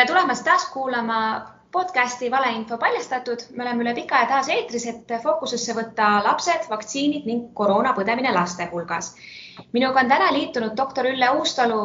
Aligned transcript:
tere 0.00 0.08
tulemast 0.08 0.44
taas 0.44 0.62
kuulama 0.72 1.16
podcasti 1.72 2.30
Valeinfo 2.30 2.78
paljastatud. 2.78 3.40
me 3.56 3.62
oleme 3.62 3.82
üle 3.84 3.92
pika 3.94 4.16
aja 4.16 4.28
taas 4.28 4.48
eetris, 4.48 4.86
et 4.86 5.10
fookusesse 5.22 5.74
võtta 5.76 6.06
lapsed, 6.24 6.68
vaktsiinid 6.70 7.26
ning 7.28 7.50
koroona 7.54 7.92
põdemine 7.98 8.32
laste 8.32 8.64
hulgas. 8.72 9.10
minuga 9.72 10.00
on 10.00 10.08
täna 10.08 10.30
liitunud 10.32 10.72
doktor 10.76 11.04
Ülle 11.10 11.28
Uustalu 11.36 11.82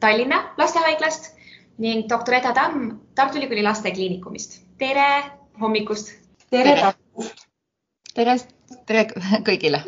Tallinna 0.00 0.40
Lastehaiglast 0.58 1.30
ning 1.78 2.08
doktor 2.10 2.34
Eda 2.40 2.52
Tamm 2.52 2.98
Tartu 3.14 3.38
Ülikooli 3.38 3.62
Lastekliinikumist. 3.62 4.58
tere 4.78 5.06
hommikust. 5.60 6.12
tere, 6.50 6.74
tere.. 6.74 6.92
tere, 8.14 8.38
tere 8.86 9.06
kõigile 9.46 9.84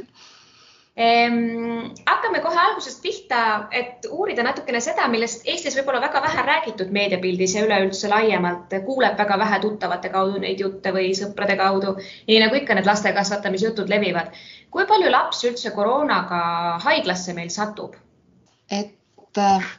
hakkame 0.96 2.40
kohe 2.40 2.58
algusest 2.60 3.00
pihta, 3.02 3.68
et 3.74 4.06
uurida 4.10 4.44
natukene 4.46 4.80
seda, 4.80 5.08
millest 5.10 5.48
Eestis 5.50 5.74
võib-olla 5.74 6.00
väga 6.04 6.20
vähe 6.22 6.44
räägitud 6.46 6.92
meediapildis 6.94 7.56
ja 7.56 7.64
üleüldse 7.66 8.08
laiemalt, 8.12 8.76
kuuleb 8.86 9.18
väga 9.18 9.38
vähe 9.38 9.58
tuttavate 9.64 10.12
kaudu 10.14 10.38
neid 10.44 10.62
jutte 10.62 10.92
või 10.94 11.10
sõprade 11.18 11.56
kaudu, 11.58 11.96
nii 12.28 12.38
nagu 12.44 12.60
ikka 12.60 12.78
need 12.78 12.86
laste 12.86 13.12
kasvatamisjutud 13.12 13.90
levivad. 13.90 14.30
kui 14.70 14.86
palju 14.86 15.10
lapsi 15.10 15.48
üldse 15.50 15.70
koroonaga 15.74 16.78
haiglasse 16.86 17.34
meil 17.34 17.50
satub? 17.50 17.98
et 18.70 19.38
äh, 19.38 19.74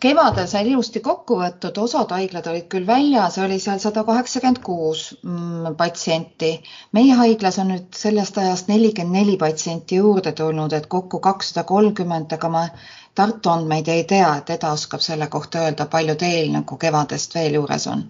kevadel 0.00 0.46
sai 0.50 0.64
ilusti 0.68 1.00
kokku 1.00 1.36
võetud, 1.40 1.78
osad 1.82 2.10
haiglad 2.14 2.46
olid 2.50 2.66
küll 2.72 2.86
väljas, 2.86 3.38
oli 3.42 3.58
seal 3.62 3.78
sada 3.82 4.04
kaheksakümmend 4.06 4.60
kuus 4.64 5.04
mm, 5.22 5.76
patsienti. 5.78 6.50
meie 6.92 7.14
haiglas 7.18 7.58
on 7.62 7.72
nüüd 7.72 7.88
sellest 7.98 8.38
ajast 8.38 8.68
nelikümmend 8.68 9.18
neli 9.18 9.36
patsienti 9.40 10.00
juurde 10.00 10.32
tulnud, 10.32 10.72
et 10.72 10.86
kokku 10.86 11.20
kakssada 11.20 11.66
kolmkümmend, 11.68 12.32
aga 12.32 12.48
ma 12.48 12.66
Tartu 13.14 13.50
andmeid 13.50 13.88
ei 13.88 14.04
tea, 14.10 14.30
et 14.40 14.48
Eda 14.50 14.72
oskab 14.74 15.02
selle 15.04 15.28
kohta 15.30 15.60
öelda, 15.62 15.86
palju 15.86 16.16
teil 16.18 16.50
nagu 16.50 16.76
kevadest 16.76 17.34
veel 17.34 17.54
juures 17.60 17.86
on? 17.86 18.02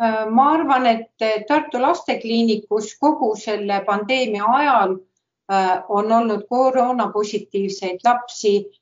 Äh, 0.00 0.24
ma 0.30 0.50
arvan, 0.54 0.86
et 0.86 1.46
Tartu 1.48 1.82
Lastekliinikus 1.82 2.94
kogu 3.00 3.34
selle 3.36 3.82
pandeemia 3.86 4.48
ajal 4.56 4.96
äh, 5.52 5.82
on 5.88 6.12
olnud 6.12 6.46
koroonapositiivseid 6.48 8.00
lapsi 8.04 8.54
Äh, 8.62 8.79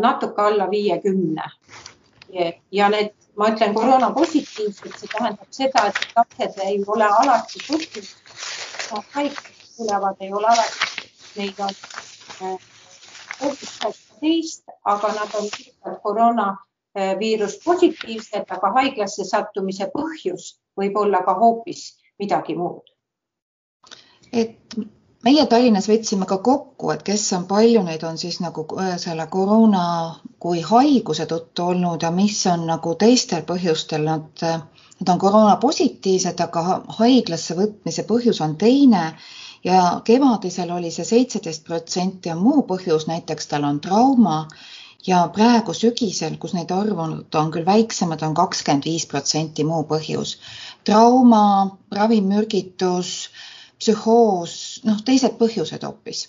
natuke 0.00 0.42
alla 0.42 0.70
viiekümne. 0.70 1.44
ja 2.72 2.88
need, 2.88 3.14
ma 3.36 3.48
ütlen 3.48 3.74
koroona 3.74 4.10
positiivsed, 4.12 4.92
see 4.98 5.08
tähendab 5.12 5.52
seda, 5.54 5.86
et 5.88 6.00
lapsed 6.16 6.58
ei 6.64 6.82
ole 6.86 7.06
alati 7.06 7.62
põhjus, 7.64 8.10
haiged 9.14 9.52
tulevad, 9.76 10.16
ei 10.20 10.32
ole 10.32 10.50
alati, 10.50 11.08
neid 11.36 11.62
on 11.64 11.72
äh, 12.42 12.58
teist, 14.20 14.64
aga 14.84 15.12
nad 15.14 15.38
on 15.40 15.48
koroonaviirus 16.02 17.56
äh, 17.56 17.64
positiivsed, 17.64 18.44
aga 18.58 18.72
haiglasse 18.80 19.24
sattumise 19.24 19.88
põhjus 19.94 20.58
võib 20.76 20.98
olla 20.98 21.22
ka 21.24 21.38
hoopis 21.38 21.88
midagi 22.18 22.58
muud. 22.58 22.84
et 24.32 24.76
meie 25.26 25.46
Tallinnas 25.50 25.88
võtsime 25.90 26.26
ka 26.30 26.38
kokku, 26.44 26.92
et 26.94 27.02
kes 27.06 27.24
on, 27.36 27.46
palju 27.50 27.82
neid 27.86 28.04
on 28.06 28.18
siis 28.20 28.38
nagu 28.44 28.64
äh, 28.78 28.94
selle 29.02 29.26
koroona 29.30 29.82
kui 30.38 30.62
haiguse 30.62 31.26
tõttu 31.30 31.70
olnud 31.72 32.06
ja 32.06 32.12
mis 32.14 32.38
on 32.46 32.66
nagu 32.68 32.94
teistel 33.00 33.42
põhjustel, 33.48 34.06
nad, 34.06 34.30
äh, 34.46 34.62
nad 35.00 35.12
on 35.14 35.20
koroona 35.24 35.56
positiivsed, 35.62 36.40
aga 36.46 36.80
haiglasse 37.00 37.58
võtmise 37.58 38.06
põhjus 38.06 38.40
on 38.46 38.56
teine 38.60 39.04
ja 39.66 40.00
kevadisel 40.04 40.70
oli 40.70 40.90
see 40.94 41.06
seitseteist 41.08 41.66
protsenti 41.66 42.30
on 42.30 42.42
muu 42.42 42.62
põhjus, 42.68 43.08
näiteks 43.10 43.50
tal 43.50 43.66
on 43.66 43.80
trauma 43.82 44.44
ja 45.06 45.24
praegu 45.34 45.74
sügisel, 45.74 46.38
kus 46.38 46.54
neid 46.54 46.70
arvunud 46.74 47.34
on 47.40 47.50
küll 47.54 47.66
väiksemad, 47.66 48.22
on 48.22 48.34
kakskümmend 48.38 48.86
viis 48.86 49.06
protsenti 49.06 49.64
muu 49.66 49.82
põhjus. 49.90 50.38
trauma, 50.84 51.76
ravimürgitus 51.94 53.30
psühhoos, 53.78 54.80
noh, 54.84 54.98
teised 55.04 55.38
põhjused 55.38 55.86
hoopis. 55.86 56.26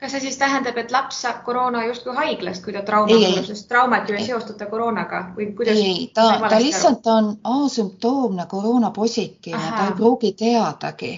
kas 0.00 0.12
see 0.12 0.20
siis 0.26 0.36
tähendab, 0.36 0.76
et 0.76 0.90
laps 0.92 1.22
saab 1.24 1.38
koroona 1.44 1.86
justkui 1.86 2.14
haiglast, 2.16 2.62
kui 2.64 2.72
ta 2.74 2.82
trauma 2.84 3.16
sest 3.46 3.68
traumat 3.68 4.10
ju 4.10 4.18
ei 4.18 4.26
seostata 4.26 4.66
koroonaga 4.70 5.22
või 5.36 5.50
kuidas? 5.56 5.80
ei, 5.80 6.10
ta, 6.14 6.26
ta 6.48 6.60
lihtsalt 6.60 7.06
on 7.06 7.30
asümptoomne 7.54 8.46
koroona 8.46 8.90
positiivne, 8.90 9.70
ta 9.76 9.86
ei 9.86 9.96
pruugi 9.96 10.32
teadagi 10.32 11.12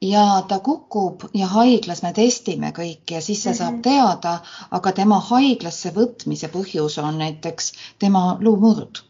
ja 0.00 0.42
ta 0.48 0.58
kukub 0.58 1.28
ja 1.34 1.46
haiglas 1.46 2.02
me 2.02 2.12
testime 2.12 2.72
kõiki 2.74 3.18
ja 3.18 3.20
siis 3.22 3.42
ta 3.42 3.50
mm 3.50 3.52
-hmm. 3.52 3.58
saab 3.58 3.72
mhm. 3.72 3.82
teada, 3.82 4.38
aga 4.70 4.92
tema 4.92 5.20
haiglasse 5.30 5.94
võtmise 5.94 6.48
põhjus 6.48 6.98
on 7.02 7.18
näiteks 7.18 7.72
tema 7.98 8.36
luumurd 8.40 9.07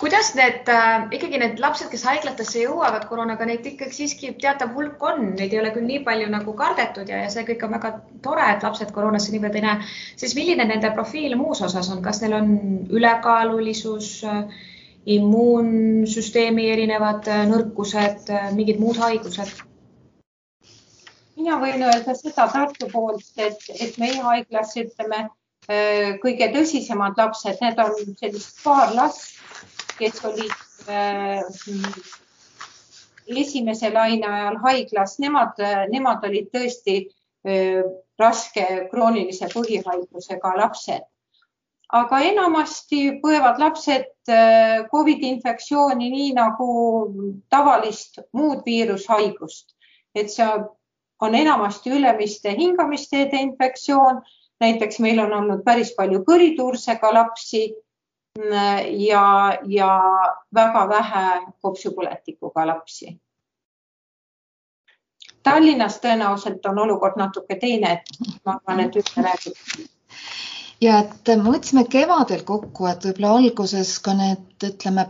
kuidas 0.00 0.32
need 0.34 0.68
äh, 0.72 1.04
ikkagi 1.12 1.38
need 1.42 1.60
lapsed, 1.60 1.90
kes 1.92 2.06
haiglatesse 2.08 2.62
jõuavad 2.62 3.04
koroonaga, 3.10 3.44
neid 3.48 3.66
ikkagi 3.68 3.92
siiski 3.92 4.32
teatav 4.40 4.72
hulk 4.76 5.02
on, 5.04 5.34
neid 5.36 5.52
ei 5.52 5.60
ole 5.60 5.72
küll 5.74 5.88
nii 5.88 6.00
palju 6.06 6.30
nagu 6.32 6.54
kardetud 6.56 7.08
ja, 7.10 7.20
ja 7.24 7.30
see 7.32 7.44
kõik 7.48 7.66
on 7.66 7.74
väga 7.76 7.92
tore, 8.24 8.46
et 8.48 8.64
lapsed 8.64 8.94
koroonasse 8.96 9.34
niivõrd 9.34 9.58
ei 9.60 9.64
näe. 9.66 9.88
siis 10.20 10.34
milline 10.38 10.64
nende 10.70 10.92
profiil 10.96 11.36
muus 11.40 11.60
osas 11.66 11.90
on, 11.92 12.00
kas 12.04 12.22
neil 12.24 12.36
on 12.38 12.54
ülekaalulisus 12.88 14.12
äh,, 14.24 14.62
immuunsüsteemi 15.10 16.68
erinevad 16.72 17.28
äh, 17.28 17.44
nõrkused 17.50 18.32
äh,, 18.32 18.48
mingid 18.56 18.80
muud 18.80 19.00
haigused? 19.00 19.66
mina 21.40 21.56
võin 21.60 21.84
öelda 21.88 22.16
seda 22.16 22.48
Tartu 22.52 22.88
poolt, 22.92 23.28
et, 23.36 23.60
et 23.76 24.00
meie 24.00 24.24
haiglas 24.24 24.72
ütleme 24.80 25.26
äh, 25.26 26.16
kõige 26.24 26.48
tõsisemad 26.56 27.20
lapsed, 27.20 27.60
need 27.60 27.84
on 27.84 28.16
sellised 28.16 28.64
paar 28.64 28.96
last 28.96 29.29
kes 30.00 30.24
olid 30.24 30.52
äh, 30.88 31.42
esimese 33.26 33.92
laine 33.92 34.26
ajal 34.26 34.58
haiglas, 34.64 35.18
nemad, 35.22 35.60
nemad 35.92 36.24
olid 36.26 36.48
tõesti 36.54 36.96
äh, 37.04 37.82
raske 38.20 38.66
kroonilise 38.90 39.50
põhihaigusega 39.54 40.56
lapsed. 40.58 41.06
aga 41.90 42.20
enamasti 42.22 42.98
põevad 43.22 43.58
lapsed 43.58 44.30
äh, 44.30 44.86
Covidi 44.92 45.26
infektsiooni 45.34 46.10
nii 46.10 46.32
nagu 46.36 46.68
tavalist 47.50 48.20
muud 48.32 48.62
viirushaigust, 48.66 49.74
et 50.14 50.30
see 50.30 50.46
on 51.20 51.34
enamasti 51.34 51.90
ülemiste 51.90 52.54
hingamisteede 52.56 53.36
infektsioon. 53.36 54.22
näiteks 54.60 54.98
meil 55.00 55.18
on 55.18 55.32
olnud 55.32 55.62
päris 55.64 55.94
palju 55.96 56.20
kõrituursega 56.24 57.14
lapsi 57.14 57.70
ja, 58.38 59.58
ja 59.66 59.90
väga 60.54 60.88
vähe 60.88 61.24
kopsupõletikuga 61.62 62.66
lapsi. 62.66 63.18
Tallinnas 65.42 65.96
tõenäoliselt 66.00 66.66
on 66.68 66.78
olukord 66.78 67.16
natuke 67.16 67.56
teine, 67.56 67.92
et 67.92 68.40
ma 68.44 68.58
arvan, 68.58 68.80
et 68.80 68.96
Ülle 68.96 69.24
räägib. 69.24 69.86
ja 70.80 70.98
et 71.00 71.28
me 71.36 71.50
võtsime 71.50 71.86
kevadel 71.88 72.44
kokku, 72.44 72.86
et 72.86 73.04
võib-olla 73.04 73.36
alguses 73.38 73.98
ka 74.04 74.14
need, 74.14 74.52
ütleme 74.64 75.06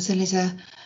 sellise 0.00 0.42
äh, 0.42 0.83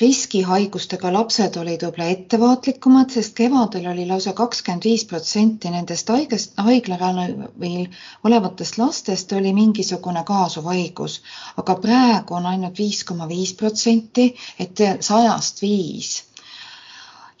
riskihaigustega 0.00 1.12
lapsed 1.14 1.56
olid 1.60 1.84
võib-olla 1.86 2.10
ettevaatlikumad, 2.14 3.12
sest 3.14 3.36
kevadel 3.38 3.86
oli 3.92 4.06
lausa 4.08 4.32
kakskümmend 4.34 4.88
viis 4.88 5.04
protsenti 5.10 5.70
nendest 5.70 6.10
haigest, 6.10 6.56
haiglaravil 6.58 7.86
olevatest 8.26 8.78
lastest 8.80 9.32
oli 9.38 9.52
mingisugune 9.54 10.24
kaasuv 10.26 10.66
haigus, 10.72 11.20
aga 11.62 11.78
praegu 11.86 12.34
on 12.40 12.50
ainult 12.50 12.78
viis 12.78 13.04
koma 13.04 13.28
viis 13.30 13.54
protsenti, 13.54 14.32
et 14.58 14.86
sajast 15.00 15.62
viis 15.62 16.14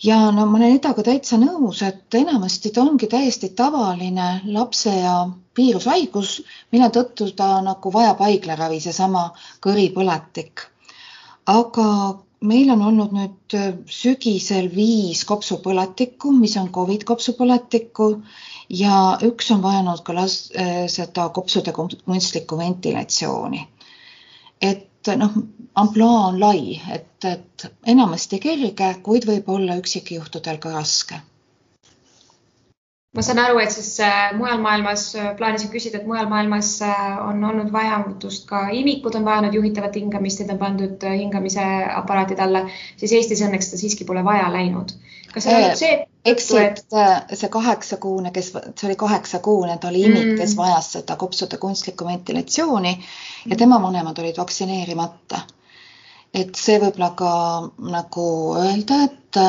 ja 0.04 0.18
no 0.30 0.46
ma 0.46 0.58
olen 0.58 0.76
Edaga 0.76 1.02
täitsa 1.02 1.38
nõus, 1.40 1.80
et 1.82 2.14
enamasti 2.14 2.70
ta 2.70 2.82
ongi 2.82 3.08
täiesti 3.10 3.48
tavaline 3.56 4.28
lapse 4.52 4.92
ja 4.94 5.14
viirushaigus, 5.56 6.36
mille 6.72 6.90
tõttu 6.92 7.30
ta 7.36 7.60
nagu 7.64 7.92
vajab 7.92 8.20
haiglaravi, 8.26 8.80
seesama 8.84 9.30
kõripõletik. 9.64 10.68
aga 11.46 11.88
meil 12.44 12.70
on 12.74 12.82
olnud 12.88 13.12
nüüd 13.16 13.56
äh, 13.58 13.72
sügisel 13.90 14.70
viis 14.74 15.24
kopsupõletikku, 15.28 16.32
mis 16.36 16.56
on 16.60 16.70
Covid 16.74 17.04
kopsupõletikku 17.08 18.08
ja 18.80 19.18
üks 19.24 19.50
on 19.54 19.62
vajanud 19.64 20.02
ka 20.06 20.16
las-, 20.16 20.50
äh, 20.58 20.84
seda 20.92 21.28
kopsude 21.36 21.74
kunstlikku 21.76 22.58
ventilatsiooni. 22.60 23.66
et 24.62 25.12
noh, 25.20 25.32
ampluaa 25.74 26.28
on 26.30 26.40
lai, 26.40 26.80
et, 26.92 27.24
et 27.28 27.66
enamasti 27.92 28.38
kerge, 28.40 28.94
kuid 29.04 29.26
võib 29.28 29.48
olla 29.52 29.76
üksikjuhtudel 29.82 30.60
ka 30.62 30.72
raske 30.72 31.20
ma 33.14 33.22
saan 33.22 33.38
aru, 33.38 33.60
et 33.62 33.70
siis 33.70 33.92
äh, 34.02 34.32
mujal 34.38 34.58
maailmas 34.62 35.06
äh,, 35.14 35.30
plaanisin 35.38 35.70
küsida, 35.70 36.00
et 36.00 36.06
mujal 36.08 36.26
maailmas 36.30 36.70
äh, 36.82 37.12
on 37.22 37.44
olnud 37.46 37.70
vajadust 37.72 38.48
ka 38.50 38.66
imikud 38.74 39.14
on 39.14 39.26
vajanud 39.26 39.54
juhitavat 39.54 39.96
hingamist, 40.00 40.42
need 40.42 40.50
on 40.54 40.58
pandud 40.58 41.06
hingamise 41.06 41.66
aparaatide 41.94 42.42
alla, 42.46 42.64
siis 42.96 43.14
Eestis 43.14 43.44
õnneks 43.46 43.70
seda 43.70 43.84
siiski 43.84 44.08
pole 44.08 44.24
vaja 44.26 44.50
läinud. 44.52 44.96
kas 45.34 45.46
see 45.46 45.60
on 45.60 45.78
see? 45.78 45.94
eks 46.24 46.50
et 46.58 46.82
see 47.36 47.50
kaheksakuune, 47.52 48.34
kes, 48.34 48.50
see 48.54 48.88
oli 48.88 48.98
kaheksakuune, 48.98 49.78
ta 49.78 49.90
oli 49.92 50.04
imik 50.08 50.28
mm., 50.32 50.36
kes 50.40 50.56
vajas 50.58 50.92
seda 50.96 51.18
kopsude 51.20 51.58
kunstlikku 51.62 52.06
ventilatsiooni 52.08 52.94
ja 53.50 53.58
tema 53.60 53.82
vanemad 53.82 54.18
olid 54.18 54.38
vaktsineerimata. 54.42 55.44
et 56.34 56.54
see 56.58 56.80
võib-olla 56.82 57.12
ka 57.18 57.34
nagu 57.94 58.28
öelda, 58.58 59.04
et 59.06 59.42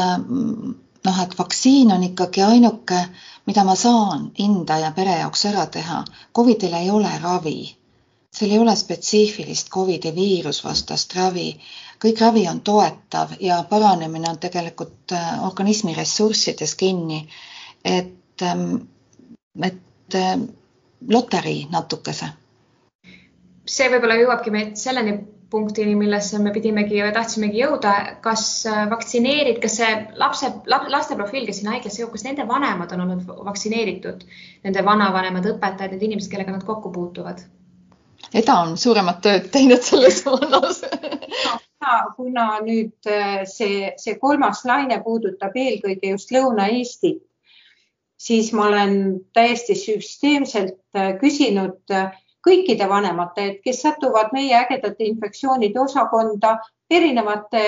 noh, 1.05 1.23
et 1.23 1.37
vaktsiin 1.37 1.91
on 1.91 2.03
ikkagi 2.03 2.41
ainuke, 2.41 2.99
mida 3.45 3.63
ma 3.63 3.75
saan 3.75 4.31
enda 4.39 4.77
ja 4.81 4.91
pere 4.91 5.19
jaoks 5.19 5.45
ära 5.45 5.65
teha. 5.65 6.03
Covidil 6.35 6.73
ei 6.73 6.89
ole 6.89 7.11
ravi, 7.23 7.75
seal 8.33 8.51
ei 8.51 8.59
ole 8.59 8.75
spetsiifilist 8.75 9.69
Covidi 9.69 10.15
viirusvastast 10.15 11.15
ravi 11.15 11.49
kõik 12.01 12.21
ravi 12.21 12.45
on 12.49 12.61
toetav 12.65 13.35
ja 13.39 13.61
paranemine 13.69 14.29
on 14.29 14.39
tegelikult 14.41 15.13
äh, 15.15 15.43
organismi 15.45 15.95
ressurssides 15.95 16.75
kinni. 16.75 17.27
et, 17.85 18.41
ähm, 18.41 18.75
et 19.63 20.15
äh, 20.15 20.39
loterii 21.09 21.67
natukese. 21.71 22.29
see 23.65 23.89
võib-olla 23.89 24.15
jõuabki 24.19 24.51
meid 24.51 24.75
selleni 24.77 25.17
punktini, 25.55 25.95
millesse 25.97 26.39
me 26.43 26.51
pidimegi 26.55 26.99
ja 26.99 27.09
tahtsimegi 27.15 27.63
jõuda, 27.63 27.95
kas 28.23 28.45
äh, 28.69 28.83
vaktsineerid, 28.91 29.59
kas 29.63 29.79
see 29.79 29.91
lapse, 30.21 30.51
laste 30.67 31.17
profiil, 31.17 31.47
kes 31.47 31.61
sinna 31.61 31.77
haiglasse 31.77 32.03
jõuab, 32.03 32.13
kas 32.17 32.27
nende 32.27 32.47
vanemad 32.49 32.93
on 32.95 33.05
olnud 33.07 33.35
vaktsineeritud, 33.49 34.25
nende 34.67 34.85
vanavanemad, 34.85 35.47
õpetajad, 35.55 35.95
need 35.95 36.09
inimesed, 36.09 36.31
kellega 36.33 36.55
nad 36.55 36.67
kokku 36.67 36.91
puutuvad? 36.95 37.45
Eda 38.35 38.57
on 38.65 38.75
suuremat 38.79 39.21
tööd 39.23 39.51
teinud 39.53 39.83
selles 39.85 40.19
suunas 40.23 40.83
kuna 42.15 42.59
nüüd 42.65 43.09
äh, 43.09 43.45
see, 43.49 43.93
see 44.01 44.17
kolmas 44.21 44.63
laine 44.67 44.97
puudutab 45.03 45.55
eelkõige 45.59 46.13
just 46.13 46.33
Lõuna-Eestit, 46.33 47.21
siis 48.17 48.51
ma 48.55 48.69
olen 48.69 48.95
täiesti 49.35 49.75
süsteemselt 49.79 50.79
äh, 50.97 51.13
küsinud 51.21 51.93
äh, 51.93 52.15
kõikide 52.45 52.87
vanemate, 52.89 53.45
et 53.45 53.61
kes 53.63 53.81
satuvad 53.81 54.33
meie 54.33 54.55
ägedate 54.57 55.07
infektsioonide 55.09 55.79
osakonda 55.79 56.57
erinevate 56.89 57.65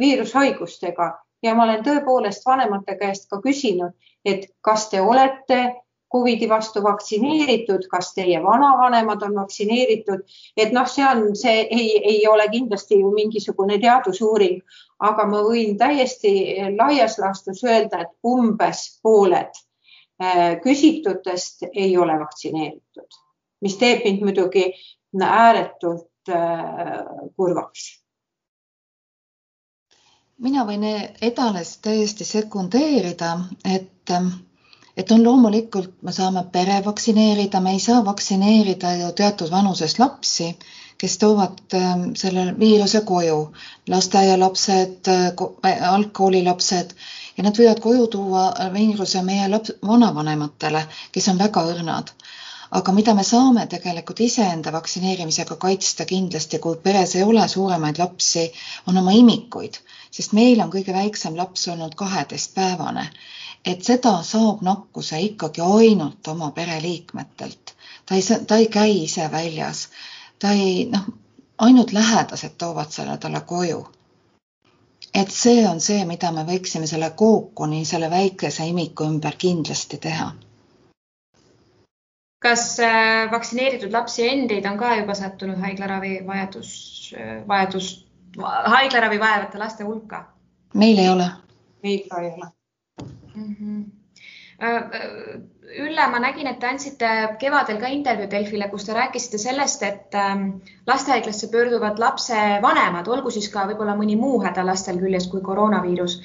viirushaigustega. 0.00 1.12
Ja 1.42 1.54
ma 1.54 1.66
olen 1.66 1.82
tõepoolest 1.84 2.46
vanemate 2.46 2.96
käest 2.96 3.28
ka 3.30 3.40
küsinud, 3.44 3.92
et 4.24 4.48
kas 4.64 4.88
te 4.90 5.00
olete 5.00 5.60
Covidi 6.12 6.46
vastu 6.48 6.82
vaktsineeritud, 6.82 7.88
kas 7.90 8.12
teie 8.14 8.38
vanavanemad 8.42 9.22
on 9.26 9.34
vaktsineeritud, 9.40 10.22
et 10.56 10.72
noh, 10.72 10.86
see 10.88 11.04
on, 11.04 11.24
see 11.36 11.64
ei, 11.64 11.88
ei 12.12 12.20
ole 12.30 12.46
kindlasti 12.52 13.00
ju 13.00 13.10
mingisugune 13.14 13.80
teadusuuring, 13.82 14.60
aga 15.02 15.26
ma 15.26 15.42
võin 15.44 15.74
täiesti 15.78 16.32
laias 16.78 17.18
laastus 17.18 17.64
öelda, 17.66 18.04
et 18.06 18.14
umbes 18.24 18.86
pooled 19.02 19.58
äh, 20.22 20.56
küsitutest 20.62 21.66
ei 21.72 21.96
ole 21.98 22.18
vaktsineeritud, 22.22 23.20
mis 23.60 23.76
teeb 23.80 24.04
mind 24.04 24.24
muidugi 24.24 24.66
ääretult 25.22 26.28
äh, 26.28 27.04
kurvaks. 27.36 27.86
Mina 30.44 30.66
võin 30.68 30.82
Edales 31.24 31.78
täiesti 31.80 32.24
sekundeerida, 32.28 33.38
et 33.64 34.12
et 34.96 35.10
on 35.12 35.24
loomulikult, 35.24 35.92
me 36.02 36.12
saame 36.12 36.42
pere 36.52 36.78
vaktsineerida, 36.84 37.60
me 37.60 37.74
ei 37.76 37.80
saa 37.84 38.04
vaktsineerida 38.04 38.94
ju 39.00 39.10
teatud 39.12 39.50
vanuses 39.52 39.98
lapsi, 39.98 40.48
kes 40.98 41.18
toovad 41.18 41.58
ähm, 41.74 42.06
selle 42.16 42.46
viiruse 42.58 43.02
koju, 43.10 43.40
lasteaialapsed, 43.92 45.10
algkoolilapsed 45.90 46.94
ja 47.36 47.44
nad 47.44 47.60
võivad 47.60 47.82
koju 47.84 48.06
tuua 48.14 48.46
viiruse 48.72 49.22
meie 49.22 49.50
laps, 49.52 49.74
vanavanematele, 49.84 50.86
kes 51.12 51.28
on 51.32 51.44
väga 51.44 51.66
õrnad 51.74 52.14
aga 52.70 52.92
mida 52.92 53.14
me 53.14 53.24
saame 53.24 53.66
tegelikult 53.66 54.20
iseenda 54.20 54.72
vaktsineerimisega 54.72 55.56
kaitsta 55.56 56.04
kindlasti, 56.04 56.58
kui 56.58 56.76
peres 56.82 57.14
ei 57.16 57.22
ole 57.22 57.48
suuremaid 57.48 57.98
lapsi, 57.98 58.52
on 58.86 58.96
oma 58.96 59.10
imikuid, 59.12 59.78
sest 60.10 60.32
meil 60.32 60.60
on 60.60 60.70
kõige 60.70 60.92
väiksem 60.92 61.36
laps 61.36 61.68
olnud 61.68 61.94
kaheteistpäevane 61.94 63.10
et 63.66 63.82
seda 63.84 64.12
saab 64.22 64.60
nakkuse 64.62 65.18
ikkagi 65.20 65.60
ainult 65.60 66.28
oma 66.28 66.50
pereliikmetelt. 66.50 67.74
ta 68.06 68.14
ei, 68.14 68.22
ta 68.46 68.56
ei 68.56 68.66
käi 68.66 69.04
ise 69.04 69.30
väljas, 69.32 69.88
ta 70.38 70.50
ei 70.50 70.84
noh, 70.92 71.06
ainult 71.58 71.92
lähedased 71.92 72.54
toovad 72.58 72.90
selle 72.90 73.18
talle 73.18 73.40
koju. 73.40 73.86
et 75.14 75.30
see 75.30 75.68
on 75.68 75.80
see, 75.80 76.04
mida 76.04 76.30
me 76.32 76.44
võiksime 76.44 76.86
selle 76.86 77.10
kookoni, 77.10 77.84
selle 77.84 78.10
väikese 78.10 78.66
imiku 78.66 79.04
ümber 79.04 79.36
kindlasti 79.38 79.98
teha. 79.98 80.32
Kas 82.46 82.66
äh, 82.82 83.26
vaktsineeritud 83.32 83.94
lapsi 83.94 84.28
endid 84.28 84.66
on 84.70 84.78
ka 84.78 84.94
juba 85.00 85.16
sattunud 85.18 85.58
haiglaravi 85.62 86.20
vajadus, 86.26 86.70
äh, 87.18 87.40
vajadus, 87.48 87.90
haiglaravi 88.76 89.20
vajavate 89.22 89.62
laste 89.62 89.88
hulka? 89.88 90.24
meil 90.74 90.98
ei 91.02 91.10
ole. 91.10 91.28
meil 91.82 92.00
ka 92.10 92.22
ei 92.22 92.32
ole 92.36 92.48
mm. 93.34 93.56
-hmm. 93.60 93.84
Ülle, 95.76 96.04
ma 96.08 96.18
nägin, 96.22 96.46
et 96.46 96.58
te 96.60 96.66
andsite 96.66 97.08
kevadel 97.40 97.80
ka 97.80 97.88
intervjuu 97.92 98.30
Delfile, 98.30 98.68
kus 98.70 98.84
te 98.86 98.94
rääkisite 98.96 99.38
sellest, 99.38 99.82
et 99.82 100.14
ähm, 100.14 100.46
lastehaiglasse 100.86 101.50
pöörduvad 101.52 101.98
lapse 101.98 102.38
vanemad, 102.62 103.08
olgu 103.08 103.30
siis 103.34 103.50
ka 103.52 103.66
võib-olla 103.68 103.96
mõni 103.98 104.16
muu 104.16 104.38
häda 104.44 104.64
lastel 104.64 104.96
küljes 105.02 105.26
kui 105.28 105.42
koroonaviirus. 105.44 106.16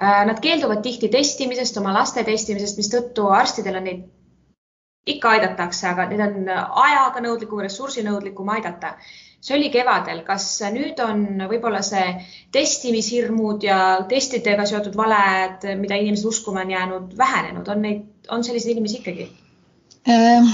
Nad 0.00 0.38
keelduvad 0.44 0.82
tihti 0.82 1.08
testimisest, 1.08 1.76
oma 1.82 1.92
laste 1.96 2.22
testimisest, 2.24 2.78
mistõttu 2.78 3.26
arstidel 3.40 3.80
on 3.80 3.88
neid 3.88 4.04
ikka 5.06 5.30
aidatakse, 5.36 5.88
aga 5.88 6.06
need 6.10 6.20
on 6.20 6.48
ajaga 6.84 7.22
nõudlikum, 7.24 7.62
ressursinõudlikum 7.64 8.48
aidata 8.52 8.96
see 9.40 9.56
oli 9.56 9.70
kevadel, 9.72 10.20
kas 10.26 10.46
nüüd 10.72 11.00
on 11.04 11.24
võib-olla 11.48 11.80
see 11.84 12.12
testimishirmud 12.52 13.64
ja 13.64 13.78
testidega 14.08 14.66
seotud 14.68 14.96
valed, 14.98 15.64
mida 15.80 15.96
inimesed 15.96 16.28
uskuma 16.28 16.64
on 16.64 16.74
jäänud, 16.74 17.14
vähenenud, 17.18 17.68
on 17.72 17.82
neid, 17.86 18.02
on 18.28 18.44
selliseid 18.44 18.76
inimesi 18.76 19.00
ikkagi? 19.00 19.30
Ehm, 20.08 20.50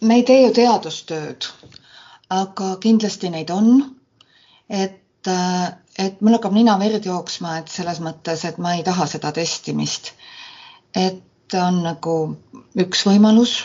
me 0.00 0.20
ei 0.20 0.26
tee 0.28 0.42
ju 0.42 0.52
teadustööd, 0.56 1.48
aga 2.32 2.74
kindlasti 2.82 3.32
neid 3.32 3.52
on. 3.54 3.78
et, 4.68 5.28
et 5.98 6.20
mul 6.20 6.36
hakkab 6.36 6.52
nina 6.52 6.74
verd 6.78 7.06
jooksma, 7.06 7.58
et 7.60 7.72
selles 7.72 8.00
mõttes, 8.04 8.44
et 8.44 8.58
ma 8.58 8.74
ei 8.76 8.84
taha 8.84 9.06
seda 9.08 9.32
testimist. 9.32 10.12
et 10.94 11.54
on 11.54 11.80
nagu 11.84 12.36
üks 12.76 13.04
võimalus 13.06 13.62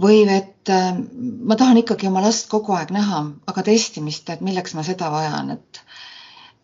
või 0.00 0.22
et 0.30 0.70
äh, 0.72 0.92
ma 1.18 1.56
tahan 1.56 1.80
ikkagi 1.82 2.08
oma 2.08 2.22
last 2.24 2.48
kogu 2.52 2.74
aeg 2.76 2.92
näha, 2.94 3.22
aga 3.50 3.64
testimist, 3.66 4.28
et 4.30 4.44
milleks 4.44 4.74
ma 4.78 4.84
seda 4.86 5.10
vajan, 5.12 5.56
et 5.56 5.82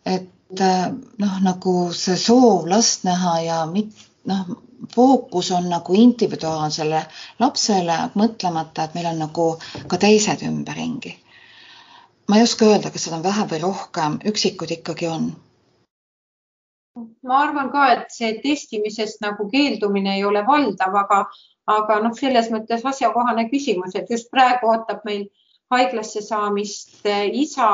et 0.05 0.61
äh, 0.61 0.87
noh, 1.23 1.37
nagu 1.43 1.75
see 1.93 2.17
soov 2.21 2.67
last 2.69 3.05
näha 3.07 3.35
ja 3.45 3.59
mit-, 3.69 4.05
noh, 4.29 4.55
fookus 4.93 5.51
on 5.55 5.69
nagu 5.69 5.95
individuaalsele 5.97 7.05
lapsele, 7.39 7.99
mõtlemata, 8.15 8.85
et 8.85 8.97
meil 8.97 9.09
on 9.13 9.23
nagu 9.25 9.47
ka 9.87 9.97
teised 10.01 10.45
ümberringi. 10.45 11.15
ma 12.29 12.37
ei 12.37 12.43
oska 12.43 12.65
öelda, 12.65 12.89
kas 12.91 13.03
seda 13.05 13.17
on 13.19 13.25
vähe 13.25 13.49
või 13.49 13.61
rohkem, 13.61 14.19
üksikud 14.31 14.71
ikkagi 14.79 15.07
on 15.07 15.33
ma 17.27 17.41
arvan 17.43 17.71
ka, 17.73 17.87
et 17.93 18.13
see 18.17 18.31
testimisest 18.43 19.21
nagu 19.23 19.49
keeldumine 19.51 20.15
ei 20.15 20.23
ole 20.23 20.45
valdav, 20.47 20.95
aga 20.95 21.25
aga 21.71 21.99
noh, 22.03 22.13
selles 22.17 22.49
mõttes 22.53 22.85
asjakohane 22.85 23.47
küsimus, 23.49 23.95
et 23.95 24.09
just 24.11 24.29
praegu 24.31 24.69
ootab 24.71 25.05
meil 25.05 25.27
haiglasse 25.73 26.21
saamist 26.21 27.05
eh, 27.09 27.25
isa 27.33 27.69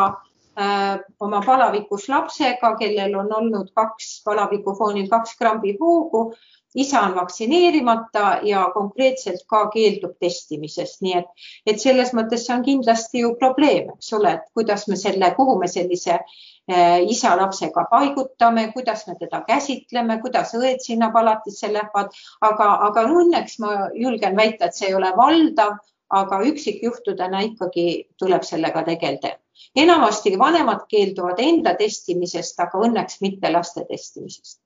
äh, 0.55 0.97
oma 1.19 1.41
palavikus 1.45 2.07
lapsega, 2.11 2.75
kellel 2.79 3.17
on 3.19 3.33
olnud 3.41 3.71
kaks 3.75 4.21
palaviku 4.25 4.75
foonil 4.77 5.09
kaks 5.11 5.35
grammi 5.39 5.75
hoogu. 5.79 6.31
Isa 6.75 7.01
on 7.01 7.15
vaktsineerimata 7.15 8.39
ja 8.47 8.67
konkreetselt 8.73 9.43
ka 9.47 9.65
keeldub 9.73 10.13
testimisest, 10.19 11.01
nii 11.01 11.17
et, 11.19 11.49
et 11.67 11.81
selles 11.81 12.13
mõttes 12.17 12.45
see 12.47 12.55
on 12.55 12.63
kindlasti 12.63 13.25
ju 13.25 13.35
probleem, 13.39 13.91
eks 13.97 14.13
ole, 14.19 14.37
et 14.37 14.47
kuidas 14.53 14.87
me 14.87 14.99
selle, 14.99 15.33
kuhu 15.35 15.57
me 15.59 15.67
sellise 15.71 16.21
Eh, 16.69 17.05
isa 17.09 17.35
lapsega 17.35 17.83
paigutame, 17.91 18.71
kuidas 18.73 19.07
me 19.07 19.15
teda 19.19 19.41
käsitleme, 19.47 20.19
kuidas 20.21 20.53
õed 20.55 20.83
sinna 20.85 21.09
palatisse 21.11 21.71
lähevad, 21.73 22.13
aga, 22.47 22.67
aga 22.87 23.03
õnneks 23.21 23.57
ma 23.63 23.71
julgen 23.97 24.37
väita, 24.37 24.69
et 24.69 24.77
see 24.77 24.91
ei 24.91 24.95
ole 24.99 25.09
valdav, 25.17 25.79
aga 26.21 26.41
üksikjuhtudena 26.51 27.41
ikkagi 27.49 27.87
tuleb 28.23 28.47
sellega 28.47 28.85
tegeleda. 28.87 29.35
enamasti 29.75 30.37
vanemad 30.39 30.85
keelduvad 30.93 31.41
enda 31.49 31.73
testimisest, 31.81 32.59
aga 32.59 32.85
õnneks 32.87 33.21
mitte 33.25 33.51
laste 33.51 33.85
testimisest 33.89 34.59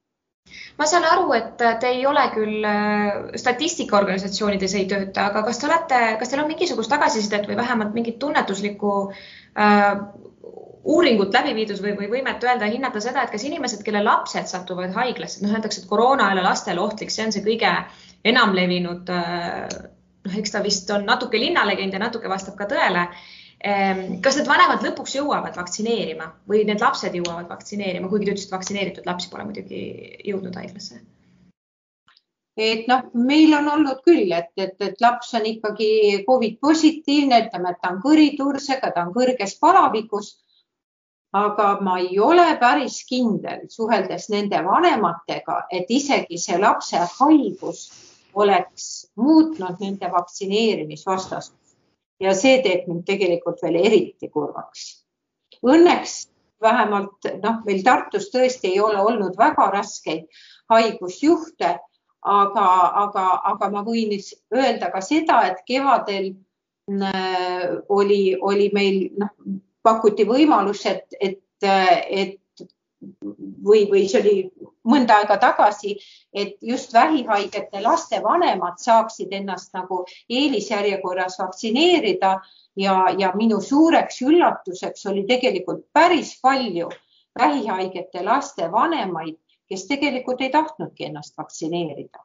ma 0.80 0.88
saan 0.90 1.06
aru, 1.08 1.30
et 1.38 1.56
te 1.58 1.90
ei 1.90 2.04
ole 2.08 2.26
küll 2.34 2.68
äh, 2.68 3.32
statistikaorganisatsioonides 3.40 4.76
ei 4.80 4.86
tööta, 4.92 5.30
aga 5.32 5.46
kas 5.48 5.62
te 5.62 5.70
olete, 5.70 6.02
kas 6.20 6.32
teil 6.32 6.44
on 6.44 6.52
mingisugust 6.52 6.92
tagasisidet 6.92 7.48
või 7.50 7.58
vähemalt 7.60 7.96
mingit 7.96 8.20
tunnetuslikku 8.20 8.94
äh, 9.08 9.92
uuringut 10.86 11.34
läbi 11.34 11.56
viidud 11.58 11.82
või, 11.82 11.96
või 11.98 12.10
võimet 12.18 12.44
öelda, 12.46 12.70
hinnata 12.70 13.02
seda, 13.02 13.24
et 13.26 13.34
kas 13.34 13.46
inimesed, 13.48 13.82
kelle 13.86 14.04
lapsed 14.06 14.52
satuvad 14.52 14.94
haiglasse, 14.94 15.42
noh, 15.44 15.56
öeldakse, 15.56 15.82
et 15.82 15.90
koroona 15.90 16.30
ei 16.30 16.38
ole 16.38 16.46
lastele 16.46 16.84
ohtlik, 16.84 17.14
see 17.14 17.26
on 17.26 17.34
see 17.34 17.46
kõige 17.46 17.72
enam 18.26 18.54
levinud, 18.58 19.10
noh, 19.10 20.38
eks 20.42 20.54
ta 20.54 20.62
vist 20.66 20.92
on 20.94 21.08
natuke 21.10 21.42
linnalegend 21.42 21.96
ja 21.96 22.04
natuke 22.06 22.30
vastab 22.30 22.58
ka 22.60 22.70
tõele. 22.70 23.08
Ehm, 23.64 24.20
kas 24.22 24.38
need 24.38 24.48
vanemad 24.50 24.84
lõpuks 24.84 25.16
jõuavad 25.16 25.56
vaktsineerima 25.58 26.28
või 26.50 26.66
need 26.68 26.82
lapsed 26.84 27.16
jõuavad 27.16 27.48
vaktsineerima, 27.50 28.10
kuigi 28.12 28.28
te 28.28 28.34
ütlesite, 28.36 28.56
vaktsineeritud 28.56 29.06
lapsi 29.10 29.30
pole 29.32 29.46
muidugi 29.48 29.84
jõudnud 30.28 30.56
haiglasse? 30.60 31.02
et 32.56 32.86
noh, 32.88 33.02
meil 33.20 33.52
on 33.52 33.66
olnud 33.68 33.98
küll, 34.06 34.32
et, 34.32 34.54
et, 34.56 34.78
et 34.80 35.02
laps 35.04 35.34
on 35.36 35.44
ikkagi 35.44 36.24
Covid 36.24 36.54
positiivne, 36.64 37.42
ütleme, 37.44 37.74
et 37.74 37.82
ta 37.82 37.90
on 37.92 37.98
kõritursega, 38.00 38.94
ta 38.96 39.04
on 39.04 39.12
kõrges 39.18 39.58
palavikus 39.60 40.30
aga 41.36 41.68
ma 41.84 41.98
ei 42.00 42.20
ole 42.20 42.46
päris 42.60 43.02
kindel, 43.10 43.66
suheldes 43.70 44.30
nende 44.32 44.62
vanematega, 44.64 45.66
et 45.72 45.90
isegi 45.92 46.40
see 46.40 46.60
lapse 46.62 47.02
haigus 47.18 47.90
oleks 48.40 48.86
muutnud 49.20 49.82
nende 49.84 50.12
vaktsineerimisvastast. 50.12 51.54
Ja 52.20 52.34
see 52.38 52.62
teeb 52.64 52.88
mind 52.90 53.04
tegelikult 53.08 53.62
veel 53.64 53.80
eriti 53.82 54.30
kurvaks. 54.32 54.86
Õnneks 55.66 56.16
vähemalt 56.62 57.28
noh, 57.44 57.60
meil 57.66 57.84
Tartus 57.84 58.30
tõesti 58.34 58.74
ei 58.74 58.80
ole 58.84 59.02
olnud 59.02 59.38
väga 59.38 59.68
raskeid 59.74 60.26
haigusjuhte, 60.72 61.76
aga, 62.26 62.68
aga, 63.04 63.26
aga 63.52 63.70
ma 63.74 63.84
võin 63.86 64.16
öelda 64.56 64.90
ka 64.94 65.02
seda, 65.06 65.42
et 65.50 65.62
kevadel 65.68 66.32
äh, 66.32 67.76
oli, 67.90 68.36
oli 68.42 68.72
meil 68.74 69.02
noh, 69.20 69.34
pakuti 69.86 70.26
võimalus, 70.26 70.86
et, 70.90 71.06
et, 71.20 71.42
et 71.62 72.40
või, 73.66 73.86
või 73.90 74.04
see 74.10 74.22
oli 74.22 74.36
mõnda 74.88 75.20
aega 75.22 75.38
tagasi, 75.42 75.96
et 76.34 76.58
just 76.62 76.94
vähihaigete 76.94 77.82
laste 77.82 78.22
vanemad 78.24 78.78
saaksid 78.82 79.34
ennast 79.34 79.74
nagu 79.74 80.04
eelisjärjekorras 80.30 81.40
vaktsineerida 81.40 82.36
ja, 82.76 82.96
ja 83.18 83.32
minu 83.36 83.62
suureks 83.62 84.22
üllatuseks 84.26 85.06
oli 85.12 85.26
tegelikult 85.30 85.86
päris 85.94 86.36
palju 86.42 86.90
vähihaigete 87.40 88.24
laste 88.24 88.70
vanemaid, 88.72 89.38
kes 89.70 89.88
tegelikult 89.88 90.42
ei 90.42 90.50
tahtnudki 90.54 91.10
ennast 91.10 91.38
vaktsineerida. 91.38 92.24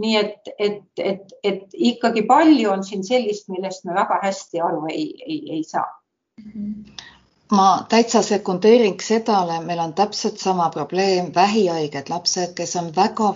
nii 0.00 0.16
et, 0.16 0.48
et, 0.58 0.84
et, 0.96 1.32
et 1.44 1.74
ikkagi 1.74 2.22
palju 2.22 2.70
on 2.70 2.84
siin 2.84 3.02
sellist, 3.04 3.48
millest 3.52 3.84
me 3.84 3.94
väga 3.94 4.20
hästi 4.22 4.60
aru 4.64 4.86
ei, 4.88 5.08
ei, 5.26 5.40
ei 5.58 5.64
saa 5.64 5.88
ma 7.50 7.84
täitsa 7.88 8.22
sekundeeriks 8.22 9.08
sedale, 9.10 9.60
meil 9.64 9.78
on 9.82 9.92
täpselt 9.94 10.38
sama 10.38 10.68
probleem, 10.70 11.32
vähihaiged 11.34 12.08
lapsed, 12.08 12.54
kes 12.54 12.76
on 12.76 12.92
väga, 12.96 13.32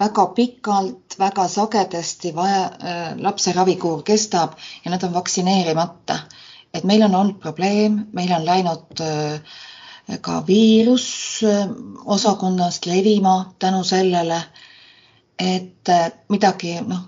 väga 0.00 0.26
pikalt, 0.36 1.16
väga 1.18 1.48
sagedasti 1.48 2.34
vaja, 2.36 2.64
äh, 2.64 3.16
lapse 3.18 3.52
ravikuur 3.56 4.02
kestab 4.02 4.58
ja 4.84 4.90
nad 4.90 5.02
on 5.02 5.14
vaktsineerimata. 5.14 6.18
et 6.74 6.84
meil 6.84 7.02
on 7.02 7.14
olnud 7.14 7.40
probleem, 7.42 8.06
meil 8.12 8.32
on 8.32 8.44
läinud 8.46 9.00
äh, 9.00 9.40
ka 10.20 10.42
viirus 10.46 11.40
äh, 11.42 11.66
osakonnast 12.04 12.86
levima 12.86 13.54
tänu 13.58 13.84
sellele 13.84 14.42
et 15.40 15.90
midagi, 16.28 16.74
noh, 16.84 17.06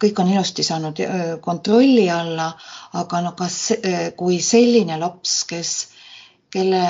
kõik 0.00 0.20
on 0.22 0.30
ilusti 0.32 0.64
saanud 0.64 1.00
kontrolli 1.44 2.08
alla, 2.10 2.50
aga 2.96 3.20
no 3.24 3.32
kas, 3.38 3.58
kui 4.16 4.40
selline 4.44 4.96
laps, 5.00 5.42
kes, 5.50 5.74
kelle 6.50 6.84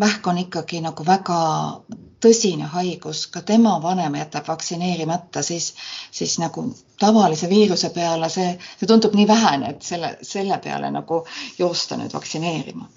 vähk 0.00 0.26
on 0.26 0.40
ikkagi 0.42 0.80
nagu 0.82 1.04
väga 1.06 1.38
tõsine 2.22 2.68
haigus, 2.72 3.26
ka 3.34 3.42
tema 3.46 3.76
vanem 3.82 4.14
jätab 4.18 4.48
vaktsineerimata, 4.48 5.42
siis, 5.42 5.72
siis 6.10 6.38
nagu 6.42 6.64
tavalise 7.02 7.48
viiruse 7.50 7.90
peale 7.94 8.30
see, 8.30 8.56
see 8.78 8.90
tundub 8.90 9.14
nii 9.18 9.28
vähene, 9.28 9.74
et 9.74 9.86
selle, 9.86 10.16
selle 10.22 10.58
peale 10.64 10.90
nagu 10.94 11.22
joosta 11.58 11.98
nüüd 12.00 12.14
vaktsineerima 12.14 12.88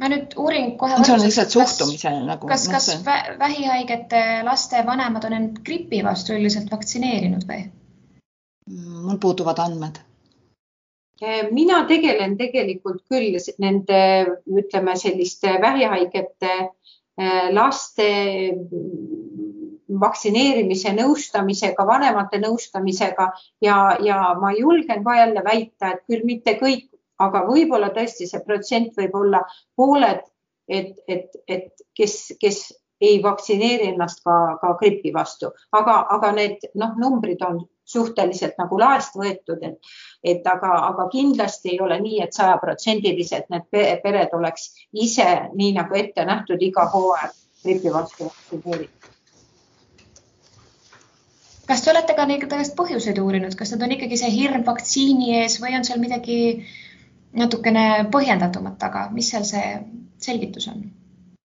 ma 0.00 0.10
nüüd 0.12 0.34
uurin 0.36 0.74
kohe. 0.80 0.98
see 1.04 1.14
on 1.14 1.22
lihtsalt 1.24 1.54
suhtumise 1.54 2.12
nagu. 2.26 2.48
kas, 2.48 2.66
kas 2.68 2.88
no, 2.94 3.14
vähihaigete 3.40 4.24
laste 4.44 4.82
vanemad 4.86 5.24
on 5.28 5.36
end 5.38 5.62
gripi 5.64 6.02
vastu 6.04 6.36
üldiselt 6.36 6.72
vaktsineerinud 6.72 7.46
või? 7.48 7.64
mul 9.06 9.18
puuduvad 9.22 9.62
andmed. 9.62 10.02
mina 11.52 11.84
tegelen 11.88 12.36
tegelikult 12.36 13.04
küll 13.08 13.38
nende, 13.62 14.00
ütleme 14.46 14.96
selliste 15.00 15.56
vähihaigete 15.62 16.52
eh, 16.60 17.46
laste 17.56 18.10
vaktsineerimise 20.00 20.92
nõustamisega, 20.96 21.86
vanemate 21.86 22.40
nõustamisega 22.42 23.30
ja, 23.62 23.76
ja 24.02 24.18
ma 24.40 24.52
julgen 24.52 25.04
ka 25.04 25.16
jälle 25.16 25.44
väita, 25.44 25.94
et 25.94 26.02
küll 26.10 26.26
mitte 26.26 26.56
kõik 26.60 26.90
aga 27.22 27.44
võib-olla 27.48 27.92
tõesti 27.94 28.28
see 28.28 28.42
protsent 28.46 28.96
võib 28.98 29.14
olla 29.16 29.42
pooled, 29.76 30.24
et, 30.68 30.92
et, 31.08 31.30
et 31.48 31.86
kes, 31.96 32.36
kes 32.40 32.66
ei 33.00 33.22
vaktsineeri 33.22 33.90
ennast 33.92 34.22
ka, 34.24 34.56
ka 34.60 34.74
gripi 34.80 35.12
vastu, 35.14 35.50
aga, 35.76 35.98
aga 36.16 36.32
need 36.36 36.68
noh, 36.74 36.94
numbrid 37.00 37.42
on 37.44 37.60
suhteliselt 37.86 38.56
nagu 38.58 38.78
laest 38.80 39.14
võetud, 39.18 39.60
et, 39.62 39.90
et 40.24 40.46
aga, 40.48 40.72
aga 40.90 41.08
kindlasti 41.12 41.74
ei 41.74 41.80
ole 41.80 42.00
nii, 42.02 42.22
et 42.24 42.34
sajaprotsendiliselt 42.34 43.50
need 43.52 43.68
pered 44.02 44.32
oleks 44.34 44.72
ise 44.92 45.28
nii 45.54 45.74
nagu 45.76 45.98
ette 45.98 46.24
nähtud 46.26 46.62
iga 46.62 46.88
hooaeg 46.94 47.36
gripi 47.62 47.92
vastu 47.92 48.30
vaktsineeritud. 48.30 49.12
Kas 51.66 51.82
te 51.82 51.90
olete 51.90 52.14
ka 52.14 52.24
neid 52.30 52.44
põhjuseid 52.78 53.18
uurinud, 53.18 53.54
kas 53.58 53.72
need 53.74 53.82
on 53.82 53.94
ikkagi 53.96 54.18
see 54.20 54.30
hirm 54.30 54.62
vaktsiini 54.66 55.32
ees 55.40 55.58
või 55.62 55.74
on 55.78 55.86
seal 55.86 55.98
midagi 55.98 56.36
natukene 57.36 58.06
põhjendatumat 58.12 58.78
taga, 58.80 59.08
mis 59.12 59.30
seal 59.30 59.44
see 59.44 59.76
selgitus 60.22 60.68
on? 60.72 60.86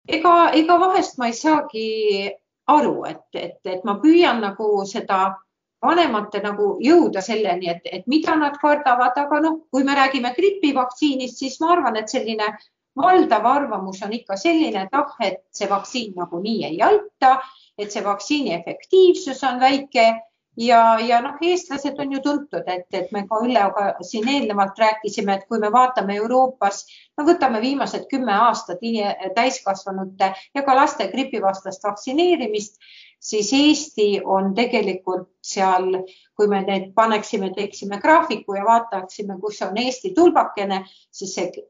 ega, 0.07 0.35
ega 0.55 0.77
vahest 0.79 1.17
ma 1.19 1.27
ei 1.31 1.35
saagi 1.35 1.87
aru, 2.67 3.03
et, 3.07 3.27
et, 3.33 3.59
et 3.65 3.83
ma 3.87 3.97
püüan 4.01 4.41
nagu 4.43 4.69
seda 4.87 5.35
vanemate 5.83 6.41
nagu 6.43 6.71
jõuda 6.83 7.21
selleni, 7.21 7.69
et, 7.71 7.85
et 7.85 8.07
mida 8.09 8.35
nad 8.39 8.57
kardavad, 8.61 9.17
aga 9.19 9.39
noh, 9.43 9.59
kui 9.71 9.85
me 9.87 9.95
räägime 9.95 10.33
gripivaktsiinist, 10.35 11.37
siis 11.37 11.59
ma 11.61 11.75
arvan, 11.75 11.99
et 11.99 12.09
selline 12.11 12.49
valdav 12.97 13.45
arvamus 13.45 14.01
on 14.03 14.15
ikka 14.17 14.39
selline, 14.41 14.87
et 14.87 14.97
ah, 14.97 15.13
et 15.23 15.43
see 15.53 15.69
vaktsiin 15.69 16.15
nagunii 16.17 16.63
ei 16.71 16.81
aita, 16.81 17.37
et 17.77 17.93
see 17.93 18.03
vaktsiini 18.03 18.55
efektiivsus 18.57 19.43
on 19.47 19.61
väike 19.61 20.07
ja, 20.57 20.99
ja 20.99 21.19
noh, 21.21 21.37
eestlased 21.41 21.99
on 21.99 22.11
ju 22.11 22.21
tuntud, 22.23 22.67
et, 22.67 22.87
et 22.93 23.11
me 23.15 23.23
ka 23.29 23.39
Üllega 23.45 23.87
siin 24.05 24.27
eelnevalt 24.31 24.79
rääkisime, 24.81 25.37
et 25.37 25.47
kui 25.49 25.59
me 25.61 25.71
vaatame 25.73 26.17
Euroopas, 26.17 26.83
no 27.17 27.25
võtame 27.27 27.61
viimased 27.61 28.07
kümme 28.11 28.33
aastat 28.33 28.81
täiskasvanute 29.35 30.31
ja 30.55 30.63
ka 30.65 30.75
laste 30.75 31.09
gripivastast 31.13 31.83
vaktsineerimist, 31.85 32.81
siis 33.19 33.53
Eesti 33.53 34.21
on 34.25 34.53
tegelikult 34.57 35.29
seal, 35.41 36.03
kui 36.37 36.47
me 36.47 36.61
need 36.65 36.91
paneksime, 36.95 37.51
teeksime 37.55 38.01
graafiku 38.01 38.57
ja 38.57 38.65
vaataksime, 38.65 39.39
kus 39.41 39.61
on 39.61 39.77
Eesti 39.77 40.13
tulbakene, 40.15 40.83
siis 41.11 41.35
see 41.37 41.67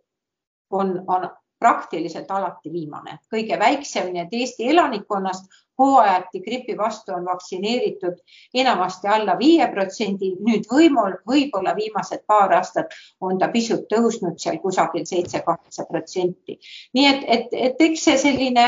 on, 0.72 1.04
on 1.08 1.30
praktiliselt 1.60 2.32
alati 2.32 2.72
viimane, 2.72 3.18
kõige 3.34 3.58
väiksem, 3.60 4.12
nii 4.14 4.22
et 4.26 4.36
Eesti 4.40 4.70
elanikkonnast 4.70 5.48
hooajati 5.78 6.42
gripi 6.42 6.78
vastu 6.78 7.14
on 7.14 7.26
vaktsineeritud 7.26 8.18
enamasti 8.54 9.08
alla 9.08 9.38
viie 9.38 9.68
protsendi, 9.72 10.34
nüüd 10.46 10.66
võimul, 10.72 11.18
võib-olla 11.28 11.76
viimased 11.78 12.26
paar 12.28 12.54
aastat 12.58 12.94
on 13.22 13.38
ta 13.38 13.50
pisut 13.54 13.86
tõusnud 13.94 14.40
seal 14.42 14.58
kusagil 14.64 15.06
seitse-kaheksa 15.06 15.86
protsenti. 15.90 16.60
nii 16.94 17.08
et, 17.14 17.24
et, 17.28 17.58
et 17.70 17.82
eks 17.90 18.06
see 18.10 18.18
selline 18.18 18.68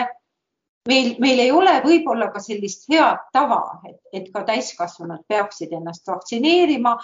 meil, 0.90 1.16
meil 1.20 1.40
ei 1.46 1.52
ole 1.52 1.80
võib-olla 1.86 2.30
ka 2.34 2.42
sellist 2.44 2.90
head 2.92 3.26
tava, 3.34 3.62
et, 3.90 4.00
et 4.14 4.30
ka 4.34 4.44
täiskasvanud 4.48 5.26
peaksid 5.28 5.74
ennast 5.74 6.08
vaktsineerima. 6.08 6.98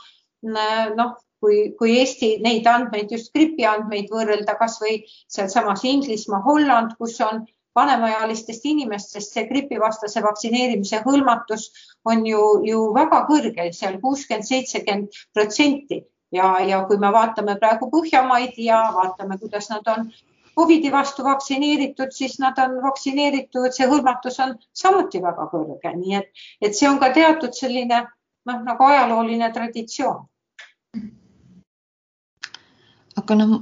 noh, 0.95 1.15
kui, 1.45 1.57
kui 1.79 1.97
Eesti 2.01 2.35
neid 2.43 2.65
andmeid, 2.69 3.11
just 3.13 3.33
gripi 3.35 3.67
andmeid 3.69 4.09
võrrelda 4.13 4.57
kasvõi 4.57 5.03
sealsamas 5.31 5.85
Inglismaa, 5.85 6.41
Holland, 6.45 6.95
kus 6.97 7.19
on 7.21 7.43
vanemaealistest 7.75 8.65
inimestest 8.65 9.35
see 9.35 9.45
gripivastase 9.49 10.23
vaktsineerimise 10.23 11.01
hõlmatus 11.05 11.67
on 12.07 12.23
ju, 12.25 12.43
ju 12.65 12.83
väga 12.95 13.25
kõrge, 13.29 13.67
seal 13.75 13.99
kuuskümmend, 14.01 14.47
seitsekümmend 14.47 15.19
protsenti. 15.35 16.05
Ja, 16.33 16.55
ja 16.67 16.81
kui 16.89 16.97
me 16.99 17.11
vaatame 17.13 17.53
praegu 17.61 17.87
Põhjamaid 17.91 18.57
ja 18.59 18.79
vaatame, 18.95 19.37
kuidas 19.39 19.69
nad 19.71 19.85
on 19.91 20.09
Covidi 20.55 20.89
vastu 20.91 21.23
vaktsineeritud, 21.23 22.13
siis 22.15 22.39
nad 22.39 22.57
on 22.63 22.79
vaktsineeritud, 22.83 23.69
see 23.75 23.87
hõlmatus 23.91 24.39
on 24.43 24.55
samuti 24.73 25.21
väga 25.23 25.49
kõrge, 25.51 25.91
nii 25.99 26.15
et, 26.21 26.31
et 26.63 26.75
see 26.75 26.87
on 26.89 26.99
ka 26.99 27.11
teatud 27.15 27.55
selline 27.55 28.01
noh, 28.47 28.63
nagu 28.63 28.87
ajalooline 28.87 29.51
traditsioon 29.53 30.23
aga 33.21 33.35
noh, 33.39 33.53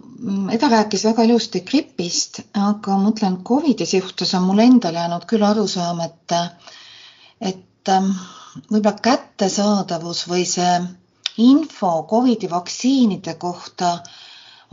Eda 0.56 0.70
rääkis 0.72 1.04
väga 1.06 1.24
ilusti 1.28 1.62
gripist, 1.68 2.40
aga 2.58 2.96
ma 2.98 3.10
mõtlen 3.10 3.36
Covidi 3.46 3.86
suhtes 3.90 4.34
on 4.38 4.48
mul 4.48 4.64
endal 4.64 4.98
jäänud 4.98 5.26
küll 5.30 5.46
arusaam, 5.46 6.02
et, 6.06 6.36
et 7.52 7.92
ähm, 7.96 8.10
võib-olla 8.72 8.98
kättesaadavus 9.10 10.24
või 10.32 10.46
see 10.50 10.74
info 11.38 11.92
Covidi 12.10 12.50
vaktsiinide 12.50 13.36
kohta 13.42 13.96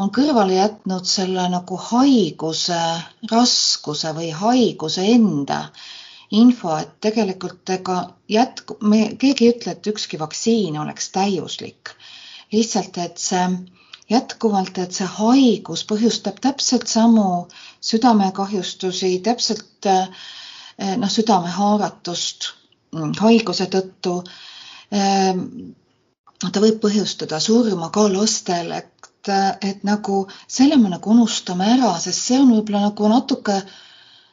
on 0.00 0.10
kõrvale 0.16 0.56
jätnud 0.56 1.08
selle 1.08 1.44
nagu 1.52 1.76
haiguse 1.90 2.80
raskuse 3.32 4.12
või 4.16 4.30
haiguse 4.42 5.04
enda 5.12 5.60
info, 6.40 6.76
et 6.78 6.92
tegelikult 7.04 7.72
ega 7.74 7.98
jätku, 8.30 8.76
me, 8.80 9.00
keegi 9.18 9.48
ei 9.48 9.54
ütle, 9.54 9.74
et 9.76 9.90
ükski 9.92 10.20
vaktsiin 10.20 10.78
oleks 10.80 11.10
täiuslik. 11.16 11.92
lihtsalt, 12.52 12.96
et 12.98 13.18
see 13.18 13.42
jätkuvalt, 14.10 14.78
et 14.82 14.96
see 14.96 15.06
haigus 15.06 15.84
põhjustab 15.88 16.40
täpselt 16.42 16.90
samu 16.90 17.46
südamekahjustusi, 17.90 19.12
täpselt 19.26 19.86
eh, 19.90 20.96
noh, 20.98 21.10
südamehaaratust 21.10 22.50
mm, 22.96 23.12
haiguse 23.20 23.68
tõttu. 23.72 24.16
Eh, 24.90 25.44
ta 26.48 26.64
võib 26.64 26.80
põhjustada 26.82 27.40
surma 27.42 27.90
ka 27.94 28.06
lastel, 28.12 28.72
et, 28.72 29.30
et 29.30 29.84
nagu 29.84 30.24
selle 30.48 30.78
me 30.80 30.90
nagu 30.92 31.12
unustame 31.12 31.68
ära, 31.76 31.92
sest 32.00 32.30
see 32.30 32.40
on 32.40 32.54
võib-olla 32.56 32.88
nagu 32.88 33.12
natuke, 33.12 33.60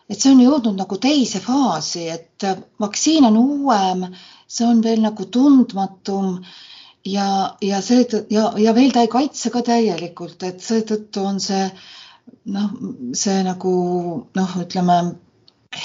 et 0.08 0.18
see 0.22 0.32
on 0.32 0.42
jõudnud 0.42 0.80
nagu 0.80 0.98
teise 1.04 1.42
faasi, 1.44 2.08
et 2.14 2.48
vaktsiin 2.80 3.28
on 3.28 3.38
uuem, 3.42 4.08
see 4.48 4.66
on 4.66 4.82
veel 4.84 5.04
nagu 5.04 5.28
tundmatum 5.28 6.40
ja, 7.08 7.56
ja 7.62 7.82
see 7.82 8.06
ja, 8.30 8.52
ja 8.58 8.74
veel 8.76 8.92
ta 8.92 9.04
ei 9.06 9.12
kaitse 9.12 9.52
ka 9.54 9.62
täielikult, 9.66 10.44
et 10.44 10.64
seetõttu 10.64 11.24
on 11.26 11.40
see 11.44 11.68
noh, 12.54 12.74
see 13.16 13.44
nagu 13.48 13.74
noh, 14.36 14.58
ütleme 14.64 14.98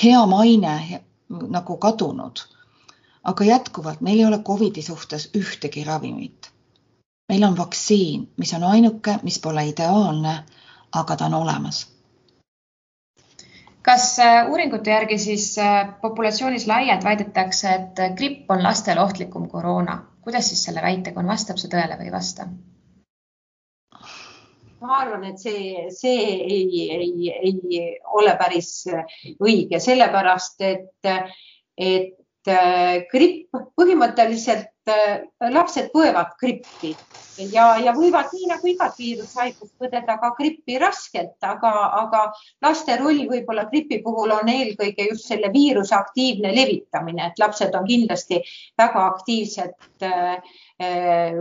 hea 0.03 0.25
maine 0.27 1.03
nagu 1.29 1.77
kadunud. 1.77 2.47
aga 3.25 3.45
jätkuvalt 3.45 4.01
meil 4.01 4.19
ei 4.19 4.25
ole 4.27 4.39
Covidi 4.43 4.83
suhtes 4.83 5.29
ühtegi 5.39 5.85
ravimit. 5.85 6.51
meil 7.29 7.45
on 7.45 7.57
vaktsiin, 7.57 8.29
mis 8.37 8.55
on 8.55 8.65
ainuke, 8.65 9.19
mis 9.23 9.39
pole 9.39 9.67
ideaalne, 9.69 10.45
aga 10.93 11.17
ta 11.17 11.27
on 11.27 11.35
olemas 11.35 11.87
kas 13.83 14.19
äh, 14.19 14.47
uuringute 14.51 14.91
järgi 14.91 15.19
siis 15.19 15.59
äh, 15.59 16.01
populatsioonis 16.01 16.67
laialt 16.67 17.05
väidetakse, 17.05 17.73
et 17.75 18.17
gripp 18.17 18.51
on 18.51 18.63
lastele 18.63 19.01
ohtlikum 19.01 19.49
koroona? 19.49 20.12
Kuidas 20.23 20.49
siis 20.49 20.65
selle 20.65 20.83
väitega 20.83 21.21
on, 21.21 21.31
vastab 21.31 21.59
see 21.61 21.71
tõele 21.73 21.99
või 21.99 22.11
ei 22.11 22.15
vasta? 22.15 22.49
ma 24.83 24.97
arvan, 24.99 25.25
et 25.29 25.39
see, 25.39 25.87
see 25.95 26.23
ei, 26.43 26.89
ei, 26.91 27.31
ei 27.31 27.83
ole 28.19 28.33
päris 28.39 28.73
õige, 29.39 29.79
sellepärast 29.79 30.65
et, 30.67 31.11
et 31.79 32.17
gripp 32.47 33.55
põhimõtteliselt 33.79 34.91
äh, 34.91 35.23
lapsed 35.53 35.91
põevad 35.95 36.33
grippi 36.41 36.93
ja, 37.53 37.77
ja 37.79 37.93
võivad 37.95 38.33
nii 38.35 38.49
nagu 38.51 38.69
igat 38.73 38.97
viirushaigust 38.99 39.75
põdeda 39.81 40.17
ka 40.21 40.33
grippi 40.39 40.79
raskelt, 40.83 41.37
aga, 41.47 41.71
aga 42.01 42.25
laste 42.65 42.97
roll 43.01 43.23
võib-olla 43.31 43.69
gripi 43.71 44.01
puhul 44.03 44.35
on 44.35 44.51
eelkõige 44.51 45.07
just 45.11 45.31
selle 45.31 45.53
viiruse 45.55 45.95
aktiivne 45.97 46.53
levitamine, 46.55 47.31
et 47.31 47.39
lapsed 47.43 47.75
on 47.79 47.87
kindlasti 47.87 48.43
väga 48.81 49.07
aktiivsed 49.13 50.07
äh, 50.09 50.53
äh, 50.83 51.41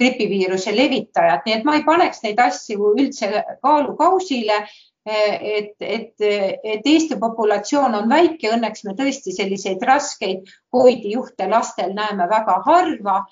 gripiviiruse 0.00 0.74
levitajad, 0.74 1.46
nii 1.46 1.58
et 1.60 1.66
ma 1.68 1.78
ei 1.78 1.86
paneks 1.86 2.24
neid 2.26 2.40
asju 2.42 2.94
üldse 2.96 3.44
kaalukausile 3.62 4.64
et, 5.06 5.74
et, 5.80 6.14
et 6.20 6.86
Eesti 6.86 7.16
populatsioon 7.20 7.94
on 7.94 8.08
väike, 8.10 8.50
õnneks 8.52 8.84
me 8.84 8.96
tõesti 8.98 9.32
selliseid 9.32 9.82
raskeid 9.86 10.50
Covidi 10.72 11.14
juhte 11.14 11.48
lastel 11.48 11.94
näeme 11.96 12.28
väga 12.28 12.58
harva 12.66 13.22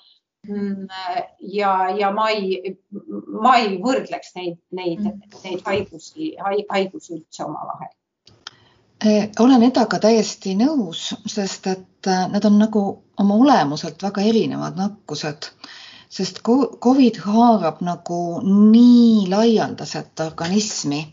ja, 1.39 1.89
ja 1.99 2.11
ma 2.11 2.29
ei, 2.29 2.77
ma 3.41 3.57
ei 3.61 3.77
võrdleks 3.83 4.35
neid, 4.35 4.59
neid, 4.71 5.03
neid 5.43 5.63
haigusi, 5.65 6.35
haigusi 6.69 7.17
üldse 7.17 7.45
omavahel. 7.45 7.93
Olen 9.39 9.63
Edaga 9.67 9.99
täiesti 10.01 10.55
nõus, 10.57 11.11
sest 11.29 11.67
et 11.69 12.09
nad 12.31 12.45
on 12.49 12.57
nagu 12.57 12.85
oma 13.21 13.35
olemuselt 13.37 14.01
väga 14.01 14.23
erinevad 14.25 14.79
nakkused, 14.79 15.51
sest 16.09 16.41
Covid 16.41 17.19
haarab 17.27 17.83
nagu 17.85 18.21
nii 18.47 19.27
laialdaselt 19.29 20.25
organismi, 20.25 21.03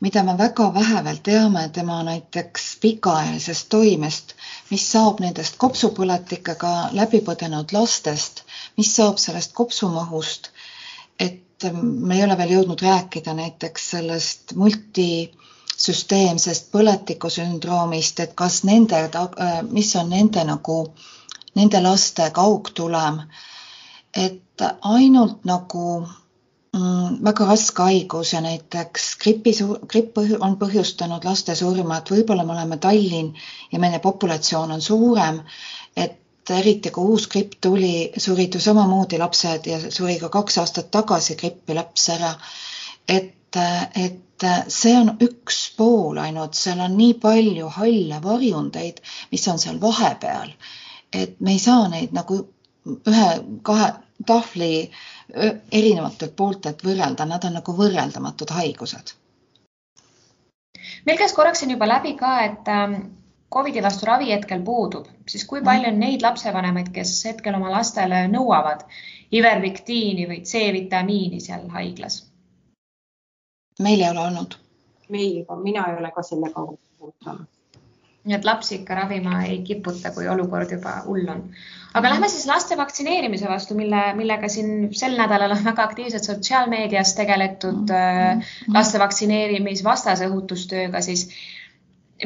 mida 0.00 0.22
me 0.22 0.36
väga 0.38 0.68
vähe 0.74 1.04
veel 1.04 1.18
teame 1.30 1.68
tema 1.72 2.02
näiteks 2.06 2.76
pikaajalisest 2.80 3.68
toimest, 3.68 4.34
mis 4.70 4.90
saab 4.92 5.20
nendest 5.20 5.56
kopsupõletikega 5.58 6.74
läbi 6.92 7.20
põdenud 7.30 7.72
lastest 7.72 8.44
mis 8.78 8.94
saab 8.96 9.16
sellest 9.18 9.52
kopsumahust, 9.58 10.48
et 11.18 11.64
me 11.82 12.14
ei 12.16 12.22
ole 12.24 12.36
veel 12.38 12.50
jõudnud 12.54 12.80
rääkida 12.86 13.34
näiteks 13.34 13.90
sellest 13.94 14.52
multisüsteemsest 14.62 16.64
põletikusündroomist, 16.74 18.20
et 18.24 18.32
kas 18.38 18.56
nende, 18.68 18.96
mis 19.74 19.90
on 19.98 20.08
nende 20.14 20.44
nagu, 20.52 20.76
nende 21.58 21.78
laste 21.82 22.30
kaugtulem, 22.38 23.16
et 24.14 24.56
ainult 24.94 25.38
nagu 25.44 25.84
mm, 26.00 26.06
väga 27.24 27.46
raske 27.48 27.82
haigus 27.82 28.32
ja 28.32 28.40
näiteks 28.44 29.08
gripi, 29.22 29.52
gripp 29.88 30.18
on 30.40 30.56
põhjustanud 30.60 31.24
laste 31.24 31.54
surma, 31.58 31.98
et 31.98 32.10
võib-olla 32.12 32.44
me 32.46 32.54
oleme 32.56 32.78
Tallinn 32.82 33.34
ja 33.72 33.80
meie 33.82 33.98
populatsioon 34.04 34.72
on 34.76 34.82
suurem, 34.84 35.40
et 35.96 36.16
eriti 36.50 36.90
kui 36.94 37.12
uus 37.14 37.28
gripp 37.28 37.58
tuli, 37.60 38.10
surid 38.16 38.54
ju 38.54 38.60
samamoodi 38.60 39.18
lapsed 39.20 39.66
ja 39.68 39.80
suri 39.90 40.18
ka 40.20 40.30
kaks 40.32 40.58
aastat 40.62 40.90
tagasi 40.90 41.36
grippi 41.36 41.76
laps 41.76 42.08
ära. 42.16 42.34
et, 43.08 43.56
et 43.96 44.44
see 44.68 44.94
on 44.96 45.14
üks 45.24 45.60
pool 45.76 46.18
ainult, 46.20 46.54
seal 46.54 46.80
on 46.84 46.96
nii 46.96 47.14
palju 47.22 47.68
halle 47.78 48.20
varjundeid, 48.22 49.00
mis 49.32 49.48
on 49.48 49.58
seal 49.58 49.80
vahepeal, 49.80 50.52
et 51.12 51.40
me 51.40 51.56
ei 51.56 51.62
saa 51.62 51.88
neid 51.88 52.12
nagu 52.12 52.42
ühe-kahe 52.88 53.88
tahvli 54.26 54.90
erinevatelt 55.34 56.36
pooltelt 56.36 56.82
võrrelda, 56.84 57.26
nad 57.28 57.44
on 57.44 57.58
nagu 57.58 57.74
võrreldamatud 57.76 58.50
haigused. 58.56 59.14
meil 61.06 61.18
käis 61.18 61.32
korraks 61.36 61.60
siin 61.60 61.70
juba 61.70 61.88
läbi 61.88 62.14
ka, 62.16 62.34
et 62.44 62.68
ähm, 62.72 62.94
Covidi 63.52 63.82
vastu 63.82 64.06
ravi 64.06 64.30
hetkel 64.30 64.60
puudub, 64.62 65.06
siis 65.28 65.44
kui 65.48 65.62
palju 65.64 65.88
on 65.88 66.00
neid 66.00 66.22
lapsevanemaid, 66.22 66.90
kes 66.92 67.12
hetkel 67.24 67.54
oma 67.56 67.70
lastele 67.72 68.26
nõuavad 68.28 68.84
ivermektiini 69.32 70.26
või 70.28 70.42
C-vitamiini 70.44 71.40
seal 71.40 71.68
haiglas? 71.72 72.22
meil 73.78 74.00
ei 74.00 74.10
ole 74.10 74.20
olnud. 74.20 74.58
meil, 75.08 75.44
mina 75.62 75.86
ei 75.88 75.96
ole 75.96 76.10
ka 76.14 76.22
sellega 76.22 76.66
puutunud. 76.98 77.46
Nii 78.24 78.36
et 78.36 78.44
lapsi 78.44 78.80
ikka 78.80 78.94
ravima 78.94 79.42
ei 79.46 79.60
kiputa, 79.66 80.10
kui 80.14 80.28
olukord 80.28 80.72
juba 80.74 80.94
hull 81.06 81.28
on. 81.32 81.44
aga 81.94 82.10
lähme 82.12 82.28
siis 82.28 82.46
laste 82.46 82.76
vaktsineerimise 82.76 83.48
vastu, 83.48 83.74
mille, 83.74 84.00
millega 84.14 84.48
siin 84.52 84.88
sel 84.92 85.16
nädalal 85.18 85.54
on 85.56 85.62
väga 85.64 85.84
aktiivselt 85.84 86.24
sotsiaalmeedias 86.24 87.14
tegeletud 87.14 87.94
mm 87.94 88.40
-hmm. 88.40 88.74
laste 88.74 88.98
vaktsineerimisvastase 88.98 90.28
õhutustööga, 90.28 91.00
siis 91.02 91.28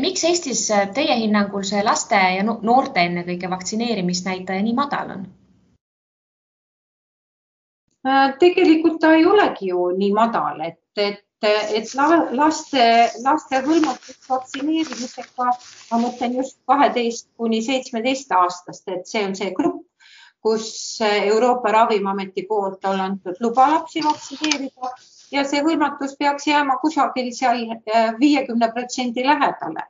miks 0.00 0.24
Eestis 0.24 0.70
äh, 0.70 0.88
teie 0.94 1.16
hinnangul 1.16 1.62
see 1.68 1.85
laste 1.85 2.16
ja 2.37 2.42
noorte 2.44 3.00
ennekõike 3.00 3.50
vaktsineerimisnäitaja 3.50 4.62
nii 4.62 4.74
madal 4.74 5.16
on? 5.16 5.26
Äh, 8.09 8.33
tegelikult 8.38 9.00
ta 9.00 9.12
ei 9.14 9.26
olegi 9.26 9.68
ju 9.68 9.90
nii 9.96 10.12
madal, 10.16 10.61
et, 10.61 10.81
et, 10.96 11.22
et 11.46 11.94
laste, 11.94 12.85
laste 13.24 13.62
hõlmatus 13.66 14.18
vaktsineerimisega, 14.28 15.48
ma 15.90 15.98
mõtlen 16.02 16.37
just 16.38 16.59
kaheteist 16.66 17.28
kuni 17.37 17.62
seitsmeteist 17.62 18.33
aastast, 18.33 18.87
et 18.88 19.07
see 19.11 19.24
on 19.26 19.35
see 19.35 19.50
grupp, 19.57 19.83
kus 20.42 20.98
Euroopa 21.02 21.72
Ravimiameti 21.72 22.46
poolt 22.48 22.85
on 22.90 23.00
antud 23.00 23.38
luba 23.40 23.68
lapsi 23.70 24.02
vaktsineerida 24.02 24.90
ja 25.33 25.44
see 25.48 25.62
hõlmatus 25.62 26.16
peaks 26.18 26.46
jääma 26.46 26.78
kusagil 26.83 27.31
seal 27.35 27.64
äh, 27.70 28.12
viiekümne 28.18 28.72
protsendi 28.74 29.24
lähedale. 29.26 29.87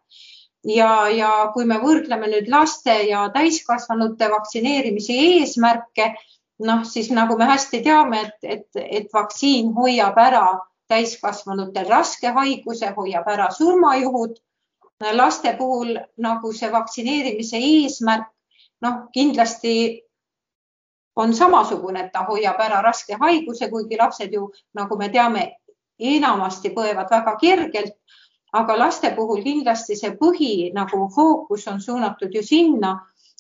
ja, 0.65 1.09
ja 1.09 1.31
kui 1.55 1.65
me 1.67 1.81
võrdleme 1.83 2.29
nüüd 2.31 2.49
laste 2.49 2.95
ja 3.09 3.25
täiskasvanute 3.35 4.29
vaktsineerimise 4.31 5.17
eesmärke, 5.29 6.13
noh, 6.63 6.85
siis 6.87 7.11
nagu 7.11 7.37
me 7.39 7.49
hästi 7.51 7.81
teame, 7.83 8.21
et, 8.21 8.37
et, 8.43 8.69
et 9.01 9.09
vaktsiin 9.15 9.73
hoiab 9.75 10.19
ära 10.19 10.45
täiskasvanutel 10.93 11.89
raske 11.91 12.33
haiguse, 12.37 12.93
hoiab 12.97 13.29
ära 13.29 13.51
surmajuhud. 13.51 14.37
laste 15.13 15.57
puhul 15.59 15.97
nagu 16.23 16.53
see 16.55 16.69
vaktsineerimise 16.71 17.59
eesmärk, 17.59 18.29
noh, 18.83 19.09
kindlasti 19.15 20.03
on 21.17 21.35
samasugune, 21.35 22.05
et 22.05 22.13
ta 22.13 22.23
hoiab 22.29 22.61
ära 22.61 22.83
raske 22.83 23.17
haiguse, 23.21 23.69
kuigi 23.71 23.99
lapsed 23.99 24.33
ju, 24.33 24.47
nagu 24.75 24.99
me 24.99 25.09
teame, 25.13 25.49
enamasti 25.99 26.73
põevad 26.75 27.11
väga 27.11 27.37
kergelt. 27.41 27.99
aga 28.53 28.75
laste 28.77 29.09
puhul 29.17 29.39
kindlasti 29.41 29.95
see 29.97 30.11
põhi 30.21 30.73
nagu 30.77 31.07
fookus 31.15 31.63
on 31.73 31.79
suunatud 31.81 32.35
ju 32.35 32.43
sinna, 32.45 32.91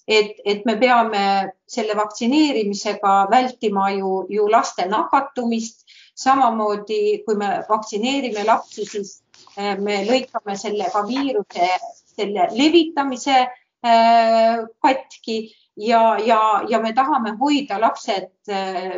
et, 0.08 0.38
et 0.44 0.64
me 0.64 0.76
peame 0.80 1.52
selle 1.68 1.94
vaktsineerimisega 1.98 3.26
vältima 3.30 3.90
ju, 3.92 4.26
ju 4.30 4.48
laste 4.48 4.86
nakatumist. 4.88 5.81
Samamoodi, 6.14 7.22
kui 7.26 7.38
me 7.40 7.62
vaktsineerime 7.68 8.44
lapsi, 8.46 8.86
siis 8.88 9.16
eh, 9.56 9.74
me 9.78 10.02
lõikame 10.08 10.56
sellega 10.58 11.04
viiruse, 11.08 11.68
selle 12.12 12.48
levitamise 12.52 13.38
eh, 13.40 14.62
katki 14.82 15.38
ja, 15.76 16.18
ja, 16.20 16.40
ja 16.68 16.80
me 16.80 16.92
tahame 16.92 17.36
hoida 17.40 17.80
lapsed 17.80 18.30
äh, 18.48 18.96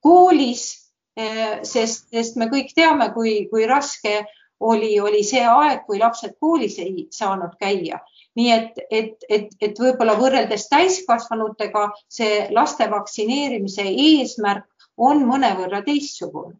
koolis, 0.00 0.66
sest, 1.64 2.10
sest 2.12 2.36
me 2.36 2.50
kõik 2.52 2.74
teame, 2.76 3.08
kui, 3.14 3.46
kui 3.48 3.64
raske 3.66 4.18
oli, 4.60 4.98
oli 5.00 5.22
see 5.24 5.44
aeg, 5.48 5.86
kui 5.86 5.98
lapsed 6.00 6.36
koolis 6.40 6.78
ei 6.82 7.06
saanud 7.12 7.56
käia. 7.60 8.00
nii 8.36 8.50
et, 8.52 8.78
et, 8.90 9.24
et, 9.32 9.52
et 9.64 9.78
võib-olla 9.80 10.12
võrreldes 10.18 10.66
täiskasvanutega 10.68 11.86
see 12.12 12.50
laste 12.52 12.84
vaktsineerimise 12.92 13.86
eesmärk 13.88 14.66
on 14.96 15.26
mõnevõrra 15.28 15.82
teistsugune. 15.84 16.56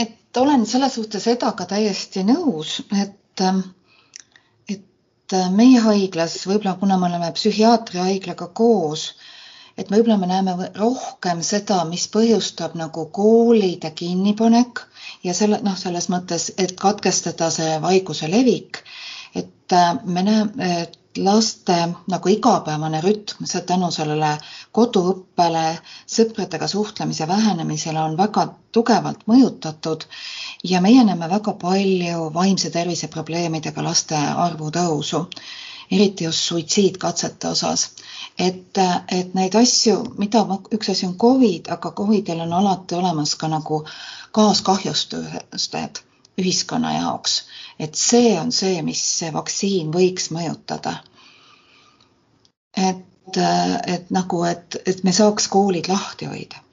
et 0.00 0.36
olen 0.36 0.62
selles 0.66 0.94
suhtes 0.94 1.26
Edaga 1.26 1.66
täiesti 1.66 2.22
nõus, 2.24 2.78
et 3.02 3.16
et 4.70 5.34
meie 5.54 5.80
haiglas 5.80 6.36
võib-olla, 6.46 6.74
kuna 6.80 6.96
me 6.98 7.06
oleme 7.06 7.28
psühhiaatriahaiglaga 7.36 8.48
koos, 8.60 9.04
et 9.78 9.90
võib-olla 9.92 10.16
me 10.18 10.28
näeme 10.30 10.70
rohkem 10.78 11.42
seda, 11.46 11.84
mis 11.88 12.06
põhjustab 12.14 12.74
nagu 12.78 13.06
koolide 13.18 13.90
kinnipanek 14.00 14.82
ja 15.24 15.34
selle 15.34 15.60
noh, 15.66 15.76
selles 15.78 16.08
mõttes, 16.12 16.50
et 16.58 16.74
katkestada 16.80 17.50
see 17.54 17.78
haiguse 17.86 18.30
levik. 18.30 18.82
et 19.34 19.76
me 20.04 20.22
näeme, 20.26 20.70
et 20.82 20.99
laste 21.18 21.76
nagu 22.10 22.28
igapäevane 22.30 23.00
rütm, 23.02 23.46
see 23.46 23.60
tänu 23.66 23.88
sellele 23.90 24.28
koduõppele, 24.78 25.62
sõpradega 26.06 26.68
suhtlemise 26.70 27.26
vähenemisele 27.28 27.98
on 28.00 28.16
väga 28.18 28.44
tugevalt 28.72 29.24
mõjutatud 29.26 30.04
ja 30.64 30.80
meie 30.80 31.04
näeme 31.04 31.28
väga 31.32 31.52
palju 31.64 32.28
vaimse 32.34 32.70
tervise 32.70 33.08
probleemidega 33.08 33.82
laste 33.82 34.16
arvu 34.46 34.70
tõusu, 34.70 35.24
eriti 35.90 36.24
just 36.24 36.46
suitsiidkatsete 36.46 37.48
osas. 37.48 37.88
et, 38.38 38.78
et 39.10 39.34
neid 39.34 39.54
asju, 39.54 39.96
mida 40.18 40.44
üks 40.72 40.90
asi 40.90 41.06
on 41.06 41.16
Covid, 41.18 41.68
aga 41.68 41.90
Covidil 41.90 42.40
on 42.40 42.52
alati 42.52 42.94
olemas 42.94 43.34
ka 43.34 43.48
nagu 43.48 43.84
kaaskahjustused 44.32 46.04
ühiskonna 46.40 46.94
jaoks, 46.96 47.36
et 47.78 47.94
see 47.94 48.34
on 48.40 48.52
see, 48.52 48.80
mis 48.82 49.02
see 49.18 49.30
vaktsiin 49.34 49.92
võiks 49.94 50.30
mõjutada. 50.34 50.96
et, 52.76 53.36
et 53.86 54.10
nagu, 54.10 54.44
et, 54.44 54.76
et 54.86 55.04
me 55.04 55.12
saaks 55.12 55.48
koolid 55.48 55.88
lahti 55.88 56.26
hoida 56.30 56.64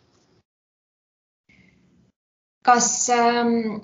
kas 2.68 3.10
ähm, 3.16 3.80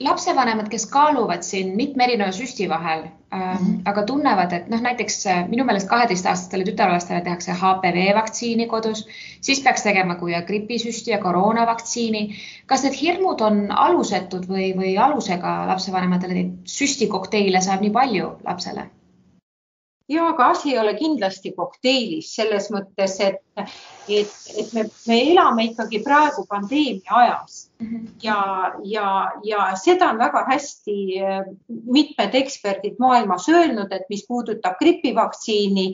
lapsevanemad, 0.00 0.68
kes 0.68 0.86
kaaluvad 0.90 1.42
siin 1.42 1.76
mitme 1.76 2.04
erineva 2.04 2.32
süsti 2.32 2.68
vahel 2.68 3.02
mm, 3.02 3.40
-hmm. 3.40 3.82
aga 3.84 4.02
tunnevad, 4.02 4.52
et 4.52 4.68
noh, 4.68 4.80
näiteks 4.80 5.26
äh, 5.26 5.48
minu 5.48 5.64
meelest 5.64 5.88
kaheteistaastastele 5.88 6.64
tütarlastele 6.64 7.20
tehakse 7.20 7.52
HPV 7.52 8.14
vaktsiini 8.14 8.66
kodus, 8.66 9.06
siis 9.40 9.62
peaks 9.62 9.82
tegema 9.82 10.14
ka 10.14 10.42
gripisüsti 10.46 11.10
ja 11.10 11.18
koroonavaktsiini. 11.18 12.34
kas 12.66 12.82
need 12.82 13.00
hirmud 13.00 13.40
on 13.40 13.70
alusetud 13.70 14.48
või, 14.48 14.72
või 14.76 14.98
alusega 14.98 15.66
lapsevanematele 15.66 16.34
neid 16.34 16.52
süstikokteile 16.64 17.60
saab 17.60 17.80
nii 17.80 17.90
palju 17.90 18.36
lapsele? 18.44 18.90
Ja 20.08 20.26
aga 20.28 20.50
asi 20.52 20.72
ei 20.72 20.78
ole 20.78 20.94
kindlasti 20.98 21.54
kokteilis 21.56 22.34
selles 22.36 22.66
mõttes, 22.72 23.14
et, 23.24 23.38
et, 24.08 24.34
et 24.60 24.72
me, 24.76 24.84
me 25.08 25.16
elame 25.30 25.64
ikkagi 25.70 26.02
praegu 26.04 26.44
pandeemia 26.50 27.14
ajas 27.20 27.56
mhm. 27.80 28.02
ja, 28.22 28.36
ja, 28.84 29.06
ja 29.48 29.70
seda 29.80 30.10
on 30.12 30.20
väga 30.20 30.44
hästi 30.50 30.98
eh, 31.20 31.48
mitmed 31.68 32.36
eksperdid 32.42 33.00
maailmas 33.00 33.48
öelnud, 33.48 33.92
et 33.96 34.04
mis 34.12 34.26
puudutab 34.28 34.76
gripivaktsiini 34.82 35.88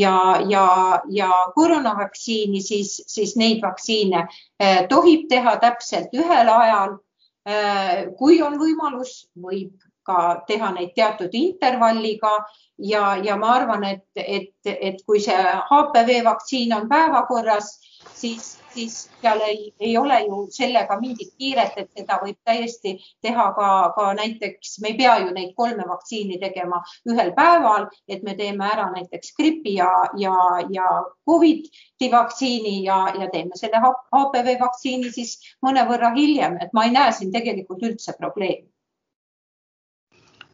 ja, 0.00 0.18
ja, 0.50 0.66
ja 1.14 1.30
koroonavaktsiini, 1.54 2.62
siis, 2.62 2.96
siis 3.06 3.38
neid 3.38 3.62
vaktsiine 3.62 4.26
eh, 4.58 4.84
tohib 4.90 5.28
teha 5.30 5.58
täpselt 5.62 6.14
ühel 6.14 6.50
ajal. 6.58 7.00
Eh, 7.44 8.06
kui 8.16 8.38
on 8.40 8.54
võimalus, 8.56 9.26
võib 9.36 9.76
ka 10.06 10.44
teha 10.48 10.70
neid 10.74 10.94
teatud 10.96 11.32
intervalliga 11.32 12.32
ja, 12.78 13.16
ja 13.16 13.36
ma 13.36 13.54
arvan, 13.54 13.84
et, 13.84 14.06
et, 14.16 14.52
et 14.64 15.00
kui 15.06 15.20
see 15.22 15.38
HPV 15.70 16.20
vaktsiin 16.26 16.74
on 16.76 16.88
päevakorras, 16.88 17.70
siis, 18.14 18.58
siis 18.74 18.96
seal 19.20 19.40
ei, 19.46 19.72
ei 19.80 19.96
ole 19.98 20.18
ju 20.24 20.40
sellega 20.50 20.98
mingit 21.00 21.34
kiiret, 21.38 21.76
et 21.76 21.90
seda 21.98 22.18
võib 22.22 22.36
täiesti 22.44 22.96
teha 23.22 23.46
ka, 23.56 23.70
ka 23.96 24.08
näiteks, 24.18 24.78
me 24.82 24.92
ei 24.92 24.98
pea 24.98 25.16
ju 25.22 25.30
neid 25.36 25.54
kolme 25.56 25.86
vaktsiini 25.88 26.38
tegema 26.42 26.82
ühel 27.10 27.32
päeval, 27.38 27.88
et 28.08 28.26
me 28.26 28.34
teeme 28.38 28.66
ära 28.68 28.90
näiteks 28.96 29.34
gripi 29.38 29.76
ja, 29.78 29.90
ja, 30.18 30.36
ja 30.70 30.90
Covidi 31.26 32.10
vaktsiini 32.12 32.82
ja, 32.84 32.98
ja 33.20 33.30
teeme 33.32 33.56
selle 33.56 33.80
HPV 33.80 34.58
vaktsiini 34.60 35.14
siis 35.14 35.38
mõnevõrra 35.64 36.14
hiljem, 36.18 36.58
et 36.60 36.74
ma 36.74 36.88
ei 36.88 36.94
näe 36.98 37.12
siin 37.12 37.32
tegelikult 37.32 37.82
üldse 37.86 38.16
probleemi 38.18 38.73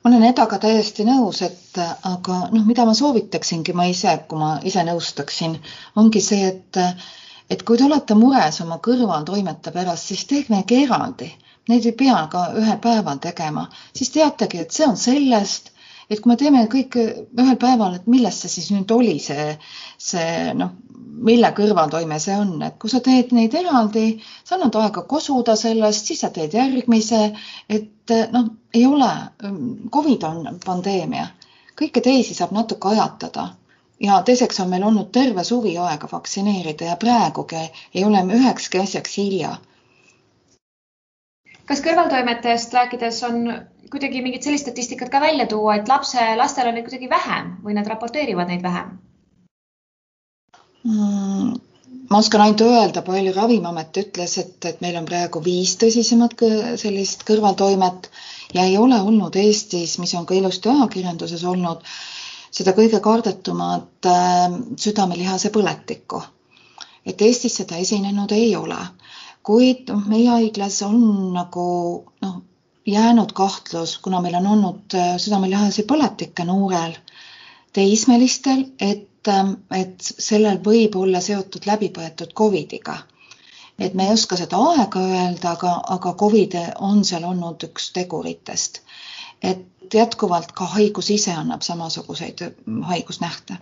ma 0.01 0.11
olen 0.11 0.23
Edaga 0.31 0.59
täiesti 0.61 1.05
nõus, 1.05 1.43
et 1.45 1.79
aga 1.81 2.37
noh, 2.55 2.65
mida 2.65 2.87
ma 2.89 2.95
soovitaksingi 2.97 3.75
ma 3.77 3.85
ise, 3.91 4.15
kui 4.29 4.41
ma 4.41 4.55
ise 4.65 4.85
nõustaksin, 4.87 5.59
ongi 6.01 6.23
see, 6.25 6.47
et, 6.55 6.81
et 7.53 7.65
kui 7.69 7.77
te 7.77 7.85
olete 7.85 8.17
mures 8.17 8.63
oma 8.65 8.81
kõrvaltoimete 8.87 9.75
pärast, 9.75 10.09
siis 10.09 10.25
tehke 10.31 10.81
eraldi. 10.85 11.29
Neid 11.69 11.85
ei 11.87 11.93
pea 11.95 12.23
ka 12.33 12.47
ühel 12.57 12.81
päeval 12.83 13.21
tegema, 13.23 13.67
siis 13.95 14.11
teategi, 14.15 14.65
et 14.65 14.73
see 14.73 14.89
on 14.89 14.97
sellest, 14.99 15.69
et 16.09 16.19
kui 16.19 16.33
me 16.33 16.39
teeme 16.41 16.65
kõik 16.73 16.97
ühel 16.97 17.59
päeval, 17.61 18.01
et 18.01 18.09
millest 18.11 18.47
see 18.47 18.57
siis 18.57 18.71
nüüd 18.73 18.91
oli, 18.97 19.19
see, 19.23 19.53
see 20.01 20.55
noh, 20.57 20.73
mille 21.29 21.53
kõrvaltoime 21.55 22.19
see 22.23 22.41
on, 22.41 22.57
et 22.65 22.81
kui 22.81 22.91
sa 22.91 23.03
teed 23.05 23.35
neid 23.37 23.55
eraldi, 23.61 24.07
sa 24.49 24.57
annad 24.57 24.81
aega 24.81 25.05
kosuda 25.13 25.55
sellest, 25.61 26.09
siis 26.09 26.25
sa 26.25 26.33
teed 26.35 26.57
järgmise, 26.57 27.21
et 27.69 27.91
noh, 28.33 28.51
ei 28.75 28.87
ole, 28.87 29.11
Covid 29.92 30.23
on 30.29 30.59
pandeemia, 30.64 31.27
kõiki 31.79 32.03
teisi 32.05 32.35
saab 32.35 32.53
natuke 32.57 32.92
ajatada 32.92 33.49
ja 34.01 34.23
teiseks 34.23 34.61
on 34.61 34.70
meil 34.73 34.85
olnud 34.85 35.11
terve 35.12 35.44
suvi 35.44 35.77
aega 35.79 36.09
vaktsineerida 36.12 36.85
ja 36.90 36.96
praegugi 36.96 37.64
ei 37.94 38.05
ole 38.05 38.23
ühekski 38.38 38.81
asjaks 38.81 39.16
hilja. 39.18 39.57
kas 41.66 41.83
kõrvaltoimetest 41.85 42.73
rääkides 42.75 43.23
on 43.29 43.44
kuidagi 43.90 44.23
mingit 44.23 44.42
sellist 44.42 44.66
statistikat 44.66 45.11
ka 45.11 45.20
välja 45.20 45.46
tuua, 45.46 45.77
et 45.77 45.88
lapse, 45.88 46.37
lastel 46.37 46.68
on 46.68 46.75
neid 46.75 46.88
kuidagi 46.88 47.11
vähem 47.11 47.57
või 47.64 47.75
nad 47.79 47.87
raporteerivad 47.87 48.49
neid 48.49 48.62
vähem? 48.62 48.99
mm,? 50.85 51.69
Ma 52.11 52.18
oskan 52.18 52.42
ainult 52.44 52.62
öelda, 52.66 53.03
palju 53.07 53.33
Ravimiamet 53.37 53.99
ütles, 54.03 54.33
et, 54.42 54.57
et 54.66 54.81
meil 54.83 54.96
on 54.99 55.07
praegu 55.07 55.42
viis 55.44 55.77
tõsisemat 55.79 56.35
sellist 56.83 57.23
kõrvaltoimet 57.29 58.09
ja 58.57 58.64
ei 58.66 58.77
ole 58.79 58.99
olnud 59.01 59.37
Eestis, 59.38 59.96
mis 60.03 60.14
on 60.18 60.27
ka 60.27 60.35
ilusti 60.35 60.73
ajakirjanduses 60.73 61.44
olnud, 61.46 61.85
seda 62.51 62.75
kõige 62.75 62.99
kardetumat 63.05 64.11
äh, 64.11 64.59
südamelihase 64.87 65.53
põletikku. 65.55 66.23
et 67.07 67.23
Eestis 67.23 67.55
seda 67.61 67.79
esinenud 67.81 68.33
ei 68.37 68.57
ole, 68.57 68.79
kuid 69.46 69.88
noh, 69.88 70.03
meie 70.11 70.29
haiglas 70.35 70.81
on 70.83 70.99
nagu 71.35 71.66
noh, 72.27 72.40
jäänud 72.87 73.33
kahtlus, 73.33 73.99
kuna 74.03 74.20
meil 74.20 74.35
on 74.42 74.51
olnud 74.57 74.99
äh, 74.99 75.14
südamelihase 75.18 75.87
põletikke 75.87 76.44
noorel 76.44 76.99
teismelistel, 77.73 78.66
et 78.81 79.07
et 79.28 80.00
sellel 80.00 80.61
võib 80.64 80.96
olla 80.96 81.20
seotud 81.20 81.66
läbipõetud 81.66 82.33
Covidiga. 82.35 82.98
et 83.78 83.94
me 83.94 84.04
ei 84.04 84.12
oska 84.12 84.37
seda 84.37 84.56
aega 84.56 85.00
öelda, 85.00 85.50
aga, 85.50 85.72
aga 85.88 86.14
Covid 86.20 86.54
on 86.78 87.04
seal 87.04 87.24
olnud 87.24 87.64
üks 87.64 87.92
teguritest. 87.92 88.83
et 89.42 89.94
jätkuvalt 89.94 90.52
ka 90.52 90.64
haigus 90.64 91.11
ise 91.11 91.33
annab 91.33 91.62
samasuguseid 91.62 92.54
haigusnähte. 92.83 93.54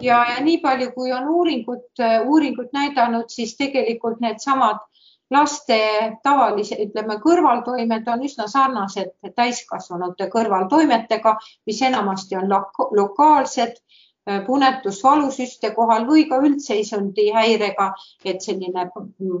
ja, 0.00 0.24
ja 0.30 0.40
nii 0.44 0.58
palju, 0.58 0.92
kui 0.92 1.12
on 1.12 1.28
uuringut, 1.28 1.90
uuringut 2.26 2.72
näidanud, 2.72 3.28
siis 3.28 3.56
tegelikult 3.56 4.20
needsamad 4.20 4.89
laste 5.30 5.78
tavalise, 6.22 6.76
ütleme, 6.82 7.16
kõrvaltoimed 7.22 8.08
on 8.10 8.24
üsna 8.26 8.48
sarnased 8.50 9.12
täiskasvanute 9.36 10.26
kõrvaltoimetega, 10.32 11.36
mis 11.66 11.82
enamasti 11.86 12.36
on 12.36 12.50
lokaalsed, 12.98 13.78
punetus 14.46 15.00
valusüste 15.04 15.70
kohal 15.74 16.06
või 16.06 16.26
ka 16.28 16.40
üldseisundi 16.44 17.30
häirega, 17.34 17.92
et 18.24 18.42
selline 18.42 18.88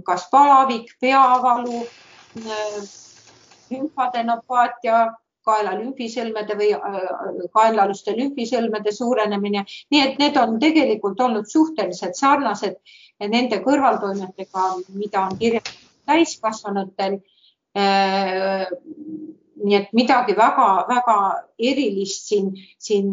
kas 0.06 0.28
palavik, 0.30 0.94
peavalu, 1.00 1.82
lümfadenopaatia, 3.70 5.02
kaela 5.44 5.74
lümfisõlmede 5.78 6.56
või 6.58 6.70
kaenlaaluste 7.54 8.14
lümfisõlmede 8.16 8.92
suurenemine, 8.92 9.64
nii 9.90 10.02
et 10.06 10.18
need 10.22 10.36
on 10.36 10.58
tegelikult 10.62 11.20
olnud 11.20 11.48
suhteliselt 11.50 12.18
sarnased 12.18 12.76
nende 13.20 13.60
kõrvaltoimetega, 13.64 14.66
mida 14.94 15.26
on 15.28 15.38
kirjeldatud 15.38 15.88
täiskasvanutel. 16.10 17.20
Äh, 17.78 18.66
nii 19.60 19.76
et 19.76 19.90
midagi 19.94 20.34
väga-väga 20.36 21.16
erilist 21.70 22.30
siin, 22.30 22.48
siin 22.80 23.10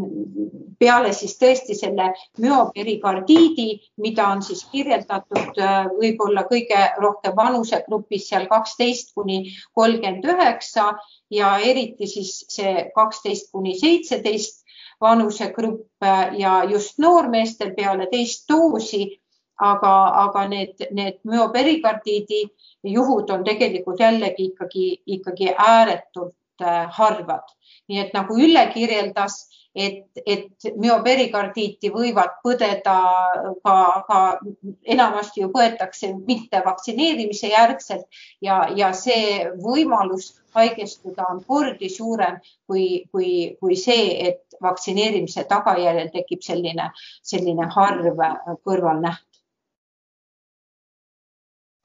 peale 0.80 1.12
siis 1.14 1.36
tõesti 1.42 1.76
selle 1.78 2.08
müoperikardiidi, 2.42 3.68
mida 4.02 4.30
on 4.32 4.42
siis 4.46 4.64
kirjeldatud 4.72 5.60
äh, 5.62 5.90
võib-olla 6.00 6.46
kõige 6.50 6.80
rohkem 7.04 7.36
vanusegrupis 7.38 8.30
seal 8.32 8.48
kaksteist 8.50 9.14
kuni 9.18 9.44
kolmkümmend 9.78 10.26
üheksa 10.26 10.94
ja 11.34 11.58
eriti 11.60 12.08
siis 12.10 12.40
see 12.54 12.88
kaksteist 12.96 13.52
kuni 13.52 13.76
seitseteist 13.80 14.64
vanusegrupp 15.04 16.04
äh, 16.04 16.38
ja 16.40 16.64
just 16.72 16.98
noormeestel 16.98 17.76
peale 17.78 18.08
teist 18.12 18.48
doosi 18.50 19.20
aga, 19.58 19.94
aga 20.24 20.48
need, 20.48 20.88
need 20.92 21.20
müoperikardiidi 21.26 22.44
juhud 22.84 23.30
on 23.34 23.44
tegelikult 23.44 24.00
jällegi 24.00 24.52
ikkagi, 24.52 24.88
ikkagi 25.18 25.54
ääretult 25.58 26.36
äh, 26.62 26.86
harvad. 26.92 27.56
nii 27.88 28.00
et 28.00 28.14
nagu 28.14 28.36
Ülle 28.36 28.66
kirjeldas, 28.74 29.48
et, 29.78 30.08
et 30.26 30.68
müoperikardiiti 30.82 31.92
võivad 31.94 32.40
põdeda 32.44 32.96
ka, 33.64 33.76
ka 34.08 34.18
enamasti 34.84 35.44
ju 35.44 35.52
põetakse 35.54 36.10
mitte 36.18 36.62
vaktsineerimise 36.66 37.52
järgselt 37.54 38.20
ja, 38.42 38.66
ja 38.76 38.92
see 38.98 39.46
võimalus 39.64 40.34
haigestuda 40.58 41.28
on 41.30 41.44
kordi 41.48 41.90
suurem 41.94 42.40
kui, 42.66 43.06
kui, 43.12 43.32
kui 43.62 43.78
see, 43.78 44.10
et 44.30 44.58
vaktsineerimise 44.64 45.46
tagajärjel 45.50 46.10
tekib 46.14 46.42
selline, 46.42 46.90
selline 47.22 47.70
harv 47.76 48.18
kõrvalnäht 48.66 49.27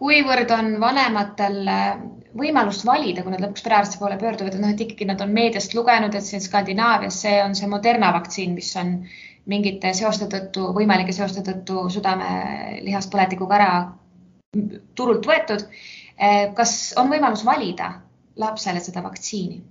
kuivõrd 0.03 0.51
on 0.57 0.73
vanematel 0.83 1.59
äh, 1.71 1.91
võimalust 2.39 2.87
valida, 2.89 3.23
kui 3.23 3.35
nad 3.35 3.43
lõpuks 3.45 3.65
perearsti 3.65 4.01
poole 4.01 4.19
pöörduvad, 4.21 4.57
et 4.57 4.63
noh, 4.63 4.73
et 4.73 4.85
ikkagi 4.85 5.07
nad 5.09 5.21
on 5.23 5.35
meediast 5.35 5.77
lugenud, 5.79 6.15
et 6.15 6.27
siin 6.27 6.43
Skandinaavias 6.43 7.21
see 7.25 7.37
on 7.45 7.55
see 7.59 7.71
Moderna 7.71 8.13
vaktsiin, 8.17 8.57
mis 8.57 8.73
on 8.81 8.97
mingite 9.53 9.93
seoste 9.99 10.29
tõttu, 10.33 10.71
võimalike 10.75 11.15
seoste 11.15 11.43
tõttu 11.47 11.87
südamelihaspoletikuga 11.97 13.59
ära 13.59 13.73
turult 14.99 15.29
võetud. 15.29 15.67
Äh, 16.19 16.51
kas 16.57 16.95
on 16.99 17.13
võimalus 17.13 17.45
valida 17.47 17.95
lapsele 18.43 18.83
seda 18.83 19.05
vaktsiini? 19.05 19.63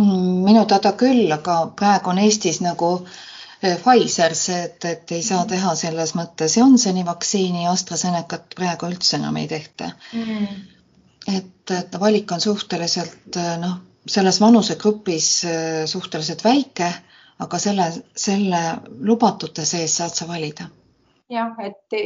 Mm, 0.00 0.44
minu 0.46 0.64
teada 0.68 0.94
küll, 0.98 1.26
aga 1.34 1.62
praegu 1.76 2.12
on 2.12 2.20
Eestis 2.22 2.60
nagu 2.64 2.98
Äh, 3.00 3.26
Pfizer, 3.60 4.34
see, 4.34 4.56
et, 4.64 4.84
et 4.88 5.12
ei 5.12 5.22
saa 5.24 5.44
teha 5.48 5.74
selles 5.76 6.14
mõttes 6.16 6.54
Johnsoni 6.56 7.02
vaktsiini 7.04 7.66
AstraZenecat 7.68 8.54
praegu 8.56 8.88
üldse 8.88 9.18
enam 9.18 9.36
ei 9.36 9.50
tehta. 9.50 9.90
Mm.. 10.16 10.46
et, 11.28 11.72
et 11.76 11.98
valik 12.00 12.32
on 12.32 12.40
suhteliselt 12.40 13.36
äh, 13.36 13.58
noh, 13.60 13.76
selles 14.08 14.40
vanusegrupis 14.40 15.28
äh, 15.44 15.84
suhteliselt 15.90 16.44
väike, 16.44 16.88
aga 17.44 17.60
selle, 17.60 17.90
selle 18.16 18.62
lubatute 19.10 19.68
sees 19.68 19.98
saad 20.00 20.16
sa 20.16 20.28
valida. 20.28 20.70
jah, 21.30 21.52
et, 21.60 22.00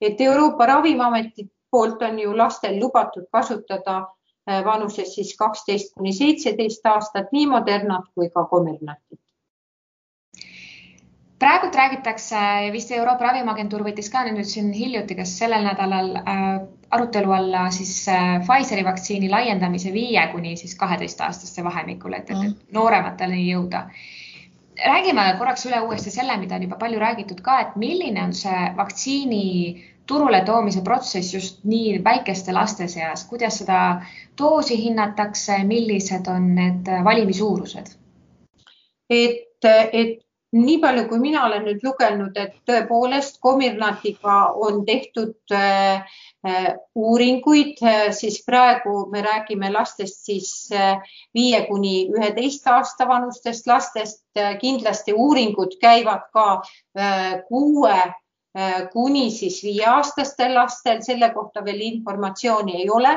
et 0.00 0.20
Euroopa 0.20 0.66
Ravimiameti 0.72 1.50
poolt 1.70 2.02
on 2.02 2.18
ju 2.18 2.32
lastel 2.36 2.80
lubatud 2.80 3.28
kasutada 3.32 4.06
vanuses 4.64 5.12
siis 5.14 5.36
kaksteist 5.36 5.92
kuni 5.94 6.14
seitseteist 6.16 6.86
aastat 6.88 7.32
nii 7.32 7.46
Modernat 7.46 8.08
kui 8.16 8.30
ka 8.32 8.46
Comirnatit 8.48 9.20
praegult 11.38 11.74
räägitakse 11.74 12.36
ja 12.36 12.72
vist 12.72 12.90
Euroopa 12.90 13.28
Ravimiagentuur 13.28 13.84
võttis 13.86 14.10
ka 14.10 14.24
nüüd 14.26 14.46
siin 14.48 14.72
hiljuti, 14.74 15.16
kas 15.18 15.36
sellel 15.38 15.66
nädalal 15.66 16.14
äh, 16.18 16.46
arutelu 16.90 17.34
alla 17.34 17.68
siis 17.74 17.92
äh, 18.10 18.38
Pfizeri 18.46 18.84
vaktsiini 18.86 19.30
laiendamise 19.30 19.92
viie 19.94 20.24
kuni 20.32 20.56
siis 20.56 20.74
kaheteistaastaste 20.78 21.64
vahemikul, 21.64 22.16
et, 22.18 22.30
et 22.30 22.38
mm. 22.38 22.56
nooremateni 22.74 23.44
jõuda. 23.50 23.86
räägime 24.78 25.22
korraks 25.38 25.66
üle 25.66 25.80
uuesti 25.82 26.10
selle, 26.10 26.36
mida 26.38 26.54
on 26.54 26.62
juba 26.62 26.76
palju 26.78 26.98
räägitud 26.98 27.40
ka, 27.42 27.60
et 27.60 27.76
milline 27.76 28.22
on 28.22 28.34
see 28.34 28.66
vaktsiini 28.76 29.44
turule 30.06 30.40
toomise 30.44 30.82
protsess 30.82 31.34
just 31.34 31.64
nii 31.64 31.98
väikeste 32.04 32.52
laste 32.52 32.88
seas, 32.88 33.24
kuidas 33.28 33.58
seda 33.58 34.00
doosi 34.38 34.78
hinnatakse, 34.82 35.58
millised 35.64 36.30
on 36.34 36.54
need 36.54 36.88
valimisuurused? 37.04 37.94
et, 39.10 39.64
et 39.92 40.27
nii 40.52 40.78
palju, 40.80 41.04
kui 41.10 41.20
mina 41.20 41.42
olen 41.44 41.66
nüüd 41.68 41.82
lugenud, 41.84 42.36
et 42.40 42.54
tõepoolest 42.68 43.36
Comirnatiga 43.44 44.36
on 44.56 44.80
tehtud 44.88 45.52
äh, 45.52 46.06
äh, 46.46 46.68
uuringuid 46.96 47.82
äh,, 47.84 48.08
siis 48.16 48.40
praegu 48.46 49.06
me 49.12 49.20
räägime 49.24 49.68
lastest 49.72 50.24
siis 50.24 50.52
äh, 50.72 51.02
viie 51.36 51.60
kuni 51.66 52.08
üheteist 52.14 52.66
aasta 52.66 53.08
vanustest 53.08 53.68
lastest. 53.68 54.24
Äh, 54.38 54.56
kindlasti 54.60 55.12
uuringud 55.12 55.76
käivad 55.82 56.30
ka 56.32 56.62
äh, 56.96 57.42
kuue 57.48 57.98
kuni 58.90 59.28
siis 59.30 59.60
viieaastastel 59.62 60.54
lastel, 60.56 60.96
selle 61.04 61.28
kohta 61.30 61.60
veel 61.62 61.78
informatsiooni 61.84 62.80
ei 62.80 62.88
ole. 62.90 63.12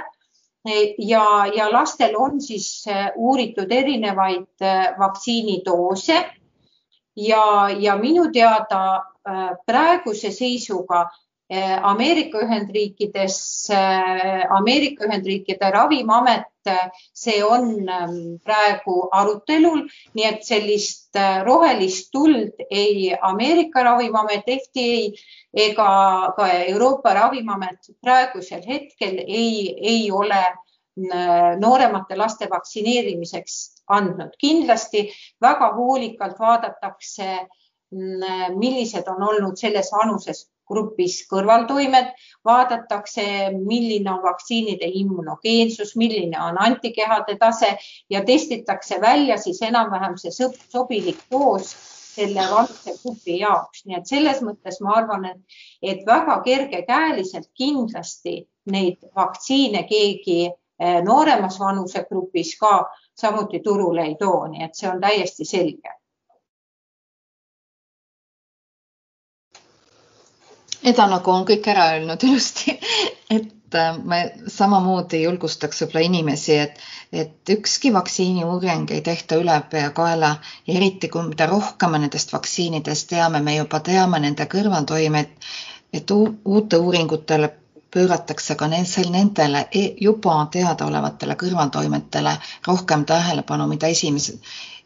Ja, 1.01 1.23
ja 1.49 1.69
lastel 1.71 2.13
on 2.19 2.35
siis 2.43 2.83
uuritud 3.15 3.71
erinevaid 3.73 4.61
vaktsiinidoose 4.99 6.19
ja, 7.27 7.69
ja 7.79 7.95
minu 7.97 8.29
teada 8.33 9.03
äh, 9.27 9.51
praeguse 9.65 10.31
seisuga 10.31 11.09
äh, 11.49 11.79
Ameerika 11.83 12.39
Ühendriikides, 12.39 13.69
äh, 13.69 14.45
Ameerika 14.49 15.05
Ühendriikide 15.05 15.71
Ravimiamet, 15.71 16.47
see 17.13 17.41
on 17.43 17.89
ähm, 17.89 18.17
praegu 18.45 19.07
arutelul, 19.17 19.87
nii 20.13 20.25
et 20.27 20.43
sellist 20.45 21.17
rohelist 21.45 22.11
tuld 22.13 22.61
ei 22.69 23.15
Ameerika 23.17 23.81
Ravimiamet, 23.83 24.45
FDA 24.45 25.09
ega 25.65 25.87
ka 26.37 26.51
Euroopa 26.67 27.15
Ravimiamet 27.17 27.95
praegusel 28.01 28.61
hetkel 28.67 29.23
ei, 29.25 29.73
ei 29.81 30.11
ole 30.11 30.43
nooremate 30.95 32.17
laste 32.17 32.47
vaktsineerimiseks 32.49 33.83
andnud. 33.87 34.35
kindlasti 34.37 35.09
väga 35.41 35.73
hoolikalt 35.75 36.39
vaadatakse, 36.39 37.47
mm, 37.91 38.57
millised 38.59 39.07
on 39.07 39.23
olnud 39.23 39.57
selles 39.57 39.91
vanuses 39.91 40.49
grupis 40.71 41.21
kõrvaltoimed, 41.31 42.11
vaadatakse, 42.47 43.23
milline 43.55 44.11
on 44.11 44.21
vaktsiinide 44.23 44.87
immunogeensus, 45.01 45.95
milline 45.99 46.39
on 46.39 46.59
antikehade 46.59 47.35
tase 47.39 47.73
ja 48.09 48.23
testitakse 48.25 49.01
välja 49.01 49.37
siis 49.37 49.61
enam-vähem 49.67 50.15
see 50.21 50.31
sobilik 50.71 51.19
doos 51.31 51.73
selle 52.11 52.43
vanusegrupi 52.51 53.37
jaoks, 53.39 53.85
nii 53.87 53.97
et 53.97 54.09
selles 54.09 54.41
mõttes 54.43 54.81
ma 54.83 54.97
arvan, 54.99 55.27
et, 55.29 55.59
et 55.81 56.01
väga 56.07 56.41
kergekäeliselt 56.43 57.47
kindlasti 57.57 58.41
neid 58.71 58.99
vaktsiine 59.15 59.85
keegi 59.89 60.51
nooremas 61.05 61.59
vanusegrupis 61.59 62.55
ka 62.59 62.85
samuti 63.21 63.59
turule 63.59 64.01
ei 64.01 64.15
too, 64.19 64.47
nii 64.47 64.63
et 64.65 64.75
see 64.75 64.89
on 64.89 65.01
täiesti 65.01 65.45
selge. 65.45 65.97
Eda 70.83 71.05
nagu 71.05 71.31
on 71.31 71.43
kõik 71.45 71.67
ära 71.69 71.91
öelnud 71.93 72.23
ilusti, 72.25 72.73
et 73.35 73.77
äh, 73.77 73.97
me 74.01 74.21
samamoodi 74.49 75.21
julgustaks 75.21 75.83
võib-olla 75.83 76.05
inimesi, 76.07 76.57
et, 76.57 76.79
et 77.13 77.53
ükski 77.53 77.93
vaktsiiniuuring 77.93 78.89
ei 78.95 79.03
tehta 79.05 79.37
ülepeakaela 79.37 80.31
eriti 80.67 81.11
kui 81.13 81.27
mida 81.27 81.45
rohkem 81.51 81.93
me 81.93 82.01
nendest 82.01 82.33
vaktsiinidest 82.33 83.11
teame, 83.13 83.43
me 83.45 83.59
juba 83.59 83.83
teame 83.85 84.23
nende 84.25 84.49
kõrvaltoimed, 84.49 85.37
et 85.93 86.15
uute 86.17 86.81
uuringutele 86.81 87.53
pööratakse 87.93 88.55
ka 88.55 88.67
nendele 88.71 89.65
e-, 89.71 89.93
juba 90.01 90.37
teadaolevatele 90.51 91.35
kõrvaltoimetele 91.43 92.35
rohkem 92.67 93.05
tähelepanu, 93.05 93.67
mida 93.67 93.91
esimese, 93.91 94.37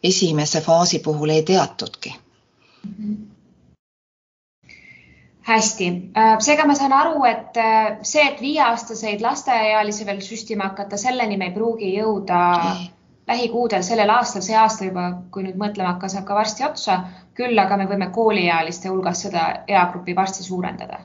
esimese 0.03 0.61
faasi 0.61 0.99
puhul 0.99 1.29
ei 1.29 1.43
teatudki. 1.43 2.15
hästi, 5.45 5.87
äh, 6.17 6.39
seega 6.39 6.65
ma 6.65 6.73
saan 6.75 6.93
aru, 6.93 7.23
et 7.29 7.57
äh, 7.57 7.97
see, 8.01 8.23
et 8.31 8.41
viieaastaseid 8.41 9.21
lasteealisi 9.21 10.05
veel 10.05 10.21
süstima 10.25 10.71
hakata, 10.71 10.97
selleni 10.97 11.37
me 11.37 11.51
ei 11.51 11.53
pruugi 11.53 11.91
jõuda 11.97 12.39
okay. 12.61 12.87
lähikuudel 13.27 13.83
sellel 13.85 14.09
aastal, 14.09 14.41
see 14.41 14.57
aasta 14.57 14.89
juba, 14.89 15.03
kui 15.31 15.45
nüüd 15.45 15.59
mõtlema 15.61 15.93
hakka, 15.93 16.09
saab 16.09 16.25
ka 16.25 16.39
varsti 16.39 16.65
otsa. 16.65 17.03
küll 17.35 17.59
aga 17.59 17.77
me 17.77 17.85
võime 17.85 18.09
kooliealiste 18.15 18.89
hulgas 18.89 19.21
seda 19.21 19.45
eagrupi 19.67 20.15
varsti 20.15 20.43
suurendada. 20.43 20.99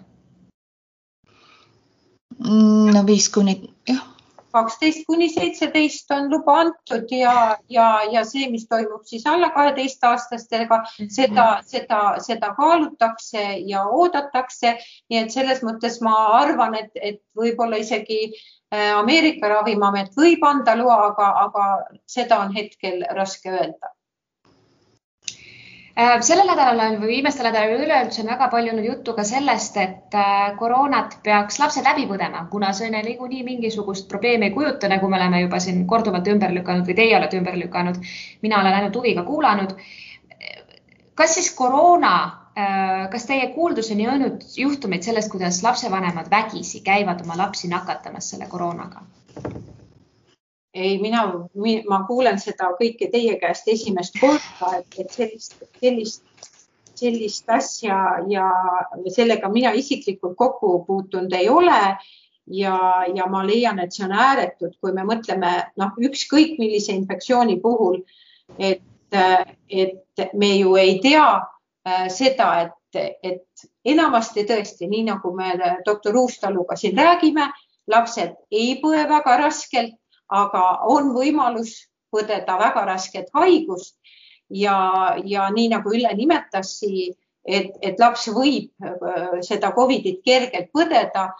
Mm, 2.38 2.94
no 2.94 3.04
viis 3.06 3.28
kuni, 3.32 3.58
jah 3.88 4.06
kaksteist 4.52 5.04
kuni 5.06 5.28
seitseteist 5.30 6.10
on 6.14 6.30
luba 6.30 6.56
antud 6.64 7.12
ja, 7.14 7.34
ja, 7.70 7.86
ja 8.12 8.24
see, 8.26 8.48
mis 8.50 8.66
toimub 8.70 9.04
siis 9.06 9.26
alla 9.30 9.50
kaheteistaastastega, 9.54 10.80
seda, 11.16 11.46
seda, 11.66 12.00
seda 12.24 12.52
kaalutakse 12.58 13.44
ja 13.70 13.84
oodatakse. 13.86 14.76
nii 15.10 15.20
et 15.22 15.34
selles 15.34 15.62
mõttes 15.66 16.00
ma 16.04 16.16
arvan, 16.40 16.74
et, 16.78 16.90
et 16.94 17.22
võib-olla 17.36 17.80
isegi 17.82 18.20
äh, 18.26 18.90
Ameerika 18.98 19.48
Ravimiamet 19.54 20.18
võib 20.18 20.44
anda 20.46 20.76
loa, 20.78 20.98
aga, 21.12 21.30
aga 21.46 21.70
seda 22.06 22.42
on 22.44 22.54
hetkel 22.56 23.04
raske 23.16 23.54
öelda 23.54 23.94
sellel 26.24 26.48
nädalal 26.48 26.96
või 27.00 27.16
viimastel 27.16 27.48
nädalal 27.48 27.82
üleüldse 27.84 28.22
on 28.22 28.30
väga 28.30 28.48
palju 28.52 28.72
olnud 28.72 28.86
juttu 28.86 29.14
ka 29.16 29.24
sellest, 29.26 29.76
et 29.80 30.16
äh, 30.16 30.52
koroonat 30.58 31.16
peaks 31.24 31.60
lapsed 31.60 31.84
läbi 31.84 32.06
põdema, 32.08 32.46
kuna 32.52 32.72
see 32.76 32.90
niikuinii 32.94 33.42
mingisugust 33.46 34.08
probleemi 34.08 34.48
ei 34.48 34.54
kujuta, 34.54 34.88
nagu 34.92 35.08
me 35.08 35.18
oleme 35.18 35.42
juba 35.44 35.60
siin 35.60 35.84
korduvalt 35.90 36.28
ümber 36.32 36.54
lükanud 36.56 36.88
või 36.88 36.96
teie 37.02 37.16
olete 37.18 37.40
ümber 37.40 37.58
lükanud. 37.60 38.00
mina 38.42 38.60
olen 38.60 38.78
ainult 38.80 38.96
huviga 38.96 39.24
kuulanud. 39.28 39.76
kas 41.14 41.34
siis 41.34 41.50
koroona, 41.54 42.14
äh, 42.56 43.08
kas 43.10 43.26
teie 43.26 43.52
kuulduseni 43.54 44.06
jõudnud 44.06 44.44
juhtumeid 44.56 45.02
sellest, 45.02 45.30
kuidas 45.30 45.62
lapsevanemad 45.62 46.30
vägisi 46.30 46.80
käivad 46.80 47.24
oma 47.24 47.36
lapsi 47.36 47.68
nakatamas 47.68 48.30
selle 48.30 48.46
koroonaga? 48.48 49.02
Ei, 50.74 50.98
mina, 51.02 51.24
ma 51.88 52.02
kuulen 52.06 52.38
seda 52.38 52.70
kõike 52.78 53.10
teie 53.10 53.36
käest 53.40 53.68
esimest 53.68 54.18
korda, 54.20 54.80
et, 54.98 55.10
sellist, 55.10 55.56
sellist, 55.80 56.24
sellist 56.98 57.50
asja 57.50 57.98
ja 58.30 58.46
sellega 59.10 59.50
mina 59.50 59.72
isiklikult 59.74 60.36
kokku 60.38 60.80
puutunud 60.86 61.32
ei 61.32 61.48
ole. 61.48 61.96
ja, 62.50 62.76
ja 63.14 63.26
ma 63.30 63.44
leian, 63.46 63.78
et 63.78 63.92
see 63.94 64.02
on 64.08 64.12
ääretud, 64.16 64.72
kui 64.82 64.90
me 64.92 65.04
mõtleme 65.06 65.50
noh, 65.78 65.92
ükskõik 66.02 66.56
millise 66.58 66.90
infektsiooni 66.96 67.60
puhul, 67.62 68.00
et, 68.58 68.82
et 69.68 70.24
me 70.34 70.48
ju 70.56 70.74
ei 70.80 70.96
tea 71.04 71.28
äh, 71.36 72.08
seda, 72.10 72.48
et, 72.64 73.14
et 73.22 73.66
enamasti 73.84 74.42
tõesti, 74.48 74.88
nii 74.90 75.04
nagu 75.12 75.30
me 75.36 75.52
doktor 75.86 76.16
Uustaluga 76.16 76.74
siin 76.80 76.98
räägime, 76.98 77.46
lapsed 77.86 78.34
ei 78.50 78.74
põe 78.82 79.04
väga 79.08 79.36
raskelt 79.44 79.99
aga 80.30 80.64
on 80.86 81.12
võimalus 81.14 81.76
põdeda 82.10 82.58
väga 82.58 82.84
rasket 82.86 83.30
haigust 83.34 83.96
ja, 84.50 85.16
ja 85.24 85.50
nii 85.54 85.68
nagu 85.74 85.92
Ülle 85.94 86.12
nimetas, 86.16 86.78
et, 86.84 87.70
et 87.82 88.02
laps 88.02 88.28
võib 88.34 88.70
äh, 88.82 89.38
seda 89.46 89.72
Covidit 89.76 90.20
kergelt 90.26 90.70
põdeda, 90.74 91.30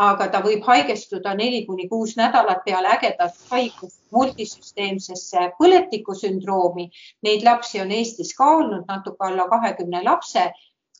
aga 0.00 0.28
ta 0.32 0.40
võib 0.44 0.64
haigestuda 0.64 1.34
neli 1.36 1.64
kuni 1.66 1.88
kuus 1.90 2.14
nädalat 2.16 2.62
peale 2.64 2.88
ägedat 2.94 3.36
haigust 3.50 4.00
multisüsteemsesse 4.14 5.50
põletikusündroomi. 5.58 6.88
Neid 7.26 7.44
lapsi 7.44 7.82
on 7.82 7.92
Eestis 7.92 8.32
ka 8.38 8.48
olnud 8.60 8.86
natuke 8.88 9.26
alla 9.26 9.48
kahekümne 9.50 10.02
lapse 10.06 10.46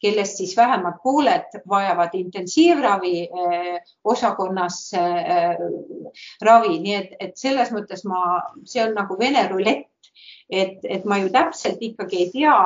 kellest 0.01 0.41
siis 0.41 0.57
vähemalt 0.57 1.03
pooled 1.05 1.61
vajavad 1.69 2.15
intensiivravi 2.17 3.15
eh, 3.23 3.79
osakonnas 4.05 4.79
eh, 4.97 5.57
ravi, 6.43 6.79
nii 6.81 6.95
et, 6.97 7.17
et 7.21 7.37
selles 7.37 7.73
mõttes 7.75 8.05
ma, 8.09 8.21
see 8.65 8.83
on 8.85 8.95
nagu 8.97 9.19
vene 9.21 9.47
rulett, 9.51 10.13
et, 10.51 10.79
et 10.85 11.05
ma 11.05 11.21
ju 11.21 11.31
täpselt 11.33 11.83
ikkagi 11.85 12.25
ei 12.25 12.31
tea, 12.33 12.57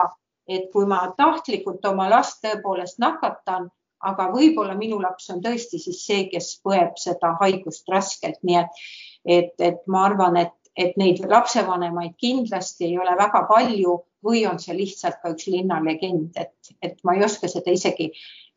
et 0.49 0.68
kui 0.73 0.87
ma 0.87 1.07
tahtlikult 1.16 1.85
oma 1.88 2.09
last 2.12 2.42
tõepoolest 2.44 3.01
nakatan, 3.03 3.70
aga 4.05 4.29
võib-olla 4.33 4.75
minu 4.77 5.01
laps 5.01 5.31
on 5.33 5.40
tõesti 5.44 5.81
siis 5.81 6.03
see, 6.07 6.27
kes 6.33 6.59
põeb 6.64 6.99
seda 7.01 7.35
haigust 7.40 7.88
raskelt, 7.90 8.40
nii 8.44 8.61
et, 8.61 8.83
et, 9.25 9.55
et 9.73 9.81
ma 9.88 10.05
arvan, 10.11 10.37
et, 10.40 10.55
et 10.77 10.97
neid 11.01 11.23
lapsevanemaid 11.31 12.16
kindlasti 12.20 12.90
ei 12.90 12.99
ole 13.01 13.16
väga 13.18 13.47
palju 13.49 14.03
või 14.24 14.44
on 14.50 14.60
see 14.62 14.76
lihtsalt 14.76 15.20
ka 15.22 15.34
üks 15.34 15.48
linnalegend, 15.52 16.37
et, 16.37 16.76
et 16.82 17.00
ma 17.04 17.16
ei 17.16 17.24
oska 17.24 17.48
seda 17.48 17.74
isegi 17.74 18.10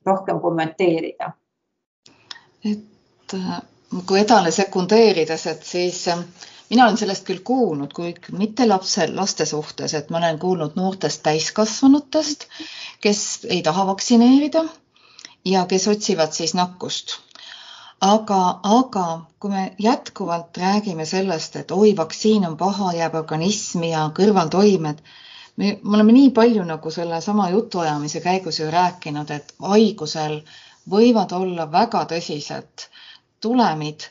rohkem 0.06 0.40
kommenteerida. 0.40 1.32
et 2.66 3.34
äh, 3.34 3.58
kui 4.06 4.20
edasi 4.20 4.52
sekundeerides, 4.52 5.48
et 5.48 5.64
siis 5.64 6.08
äh, 6.08 6.24
mina 6.70 6.86
olen 6.86 6.98
sellest 6.98 7.26
küll 7.28 7.44
kuulnud, 7.44 7.94
kuid 7.96 8.32
mitte 8.38 8.68
lapse, 8.68 9.08
laste 9.16 9.46
suhtes, 9.46 9.94
et 9.94 10.10
ma 10.10 10.20
olen 10.22 10.40
kuulnud 10.40 10.76
noortest 10.76 11.24
täiskasvanutest, 11.24 12.48
kes 13.02 13.22
ei 13.50 13.62
taha 13.64 13.86
vaktsineerida 13.88 14.66
ja 15.46 15.66
kes 15.66 15.88
otsivad 15.88 16.36
siis 16.36 16.54
nakkust. 16.54 17.18
aga, 18.02 18.60
aga 18.64 19.06
kui 19.40 19.50
me 19.50 19.62
jätkuvalt 19.82 20.58
räägime 20.58 21.06
sellest, 21.06 21.56
et 21.56 21.72
oi, 21.72 21.96
vaktsiin 21.98 22.46
on 22.46 22.58
paha, 22.58 22.92
jääb 22.94 23.16
organismi 23.16 23.90
ja 23.92 24.04
kõrvaltoimed 24.20 25.00
me, 25.58 25.80
me 25.84 25.96
oleme 25.98 26.14
nii 26.14 26.30
palju 26.38 26.64
nagu 26.70 26.92
sellesama 26.94 27.50
jutuajamise 27.50 28.20
käigus 28.26 28.60
ju 28.60 28.68
rääkinud, 28.72 29.32
et 29.38 29.54
haigusel 29.72 30.36
võivad 30.94 31.34
olla 31.38 31.66
väga 31.72 32.04
tõsised 32.12 32.86
tulemid 33.46 34.06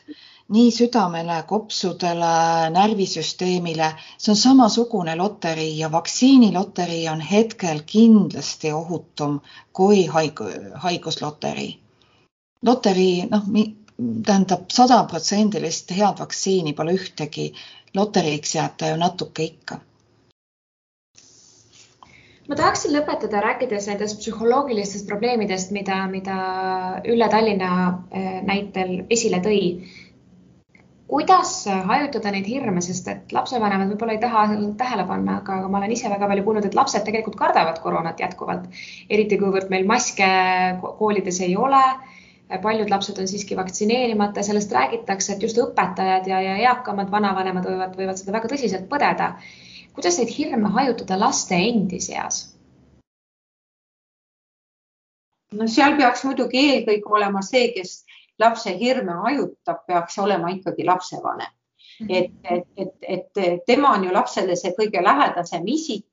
nii 0.55 0.71
südamele, 0.71 1.37
kopsudele, 1.47 2.33
närvisüsteemile. 2.75 3.89
see 4.17 4.31
on 4.31 4.37
samasugune 4.41 5.15
loterii 5.15 5.79
ja 5.79 5.91
vaktsiiniloterii 5.91 7.07
on 7.13 7.21
hetkel 7.31 7.81
kindlasti 7.85 8.71
ohutum 8.71 9.39
kui 9.73 10.05
haig 10.05 10.39
haigusloterii. 10.85 11.73
loterii, 12.65 13.25
noh, 13.31 13.43
tähendab 14.25 14.69
sadaprotsendilist 14.71 15.91
head 15.91 16.19
vaktsiini 16.19 16.73
pole 16.73 16.93
ühtegi. 17.01 17.53
loteriiks 17.95 18.55
jääb 18.55 18.77
ta 18.77 18.87
ju 18.89 18.97
natuke 18.97 19.43
ikka 19.43 19.79
ma 22.47 22.55
tahaksin 22.55 22.93
lõpetada 22.95 23.41
rääkides 23.43 23.87
nendest 23.91 24.21
psühholoogilistest 24.21 25.07
probleemidest, 25.09 25.73
mida, 25.75 26.01
mida 26.11 26.35
Ülle 27.07 27.29
Tallinna 27.31 27.71
äh, 27.87 28.37
näitel 28.47 29.01
esile 29.13 29.41
tõi. 29.43 29.63
kuidas 31.07 31.51
hajutada 31.87 32.33
neid 32.35 32.47
hirme, 32.51 32.81
sest 32.83 33.05
et 33.07 33.31
lapsevanemad 33.31 33.87
võib-olla 33.93 34.17
ei 34.17 34.19
taha 34.19 34.41
tähele 34.79 35.05
panna, 35.07 35.37
aga, 35.39 35.61
ma 35.71 35.79
olen 35.79 35.93
ise 35.95 36.09
väga 36.11 36.27
palju 36.27 36.43
kuulnud, 36.43 36.65
et 36.67 36.75
lapsed 36.75 37.05
tegelikult 37.07 37.37
kardavad 37.39 37.79
koroonat 37.79 38.19
jätkuvalt, 38.19 38.65
eriti 39.09 39.37
kuivõrd 39.39 39.71
meil 39.71 39.87
maske 39.87 40.27
koolides 40.99 41.39
ei 41.47 41.55
ole. 41.55 41.83
Paljud 42.63 42.91
lapsed 42.91 43.17
on 43.19 43.27
siiski 43.27 43.55
vaktsineerimata, 43.59 44.43
sellest 44.43 44.71
räägitakse, 44.75 45.33
et 45.33 45.41
just 45.43 45.57
õpetajad 45.63 46.27
ja, 46.27 46.43
ja 46.43 46.59
eakamad 46.69 47.11
vanavanemad 47.11 47.67
võivad, 47.67 47.95
võivad 47.99 48.19
seda 48.19 48.35
väga 48.35 48.51
tõsiselt 48.51 48.91
põdeda 48.91 49.33
kuidas 49.97 50.21
neid 50.21 50.31
hirme 50.37 50.69
hajutada 50.77 51.19
laste 51.19 51.57
endi 51.57 51.99
seas? 52.03 52.45
no 55.57 55.67
seal 55.67 55.97
peaks 55.97 56.23
muidugi 56.27 56.63
eelkõige 56.69 57.13
olema 57.19 57.41
see, 57.41 57.71
kes 57.75 58.03
lapse 58.39 58.73
hirme 58.77 59.15
hajutab, 59.25 59.85
peaks 59.87 60.17
olema 60.21 60.51
ikkagi 60.53 60.85
lapsevanem. 60.85 61.53
-hmm. 61.99 62.07
et, 62.09 62.31
et, 62.43 62.67
et, 63.01 63.27
et 63.37 63.65
tema 63.65 63.93
on 63.95 64.03
ju 64.03 64.13
lapsele 64.13 64.55
see 64.55 64.73
kõige 64.77 65.03
lähedasem 65.03 65.67
isik 65.67 66.05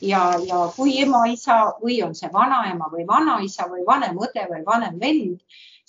ja, 0.00 0.22
ja 0.46 0.60
kui 0.76 0.96
ema-isa 1.02 1.60
või 1.82 2.00
on 2.04 2.14
see 2.14 2.30
vanaema 2.32 2.90
või 2.92 3.06
vanaisa 3.08 3.68
või 3.70 3.84
vanem 3.86 4.18
õde 4.18 4.46
või 4.50 4.64
vanem 4.66 5.00
vend 5.00 5.40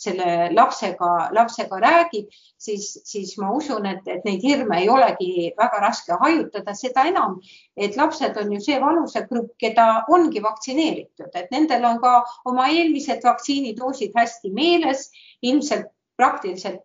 selle 0.01 0.49
lapsega, 0.55 1.09
lapsega 1.35 1.79
räägib, 1.83 2.29
siis, 2.57 2.87
siis 3.05 3.35
ma 3.41 3.51
usun, 3.53 3.85
et, 3.89 4.05
et 4.09 4.25
neid 4.25 4.43
hirme 4.45 4.81
ei 4.81 4.89
olegi 4.89 5.51
väga 5.57 5.81
raske 5.83 6.17
hajutada, 6.21 6.75
seda 6.77 7.05
enam, 7.09 7.39
et 7.77 7.97
lapsed 7.99 8.37
on 8.41 8.53
ju 8.55 8.61
see 8.65 8.79
vanusegrupp, 8.81 9.53
keda 9.61 9.87
ongi 10.13 10.43
vaktsineeritud, 10.43 11.31
et 11.33 11.51
nendel 11.53 11.85
on 11.91 12.01
ka 12.03 12.15
oma 12.49 12.69
eelmised 12.73 13.25
vaktsiinidoosid 13.25 14.17
hästi 14.17 14.53
meeles, 14.57 15.09
ilmselt 15.41 15.91
praktiliselt 16.17 16.81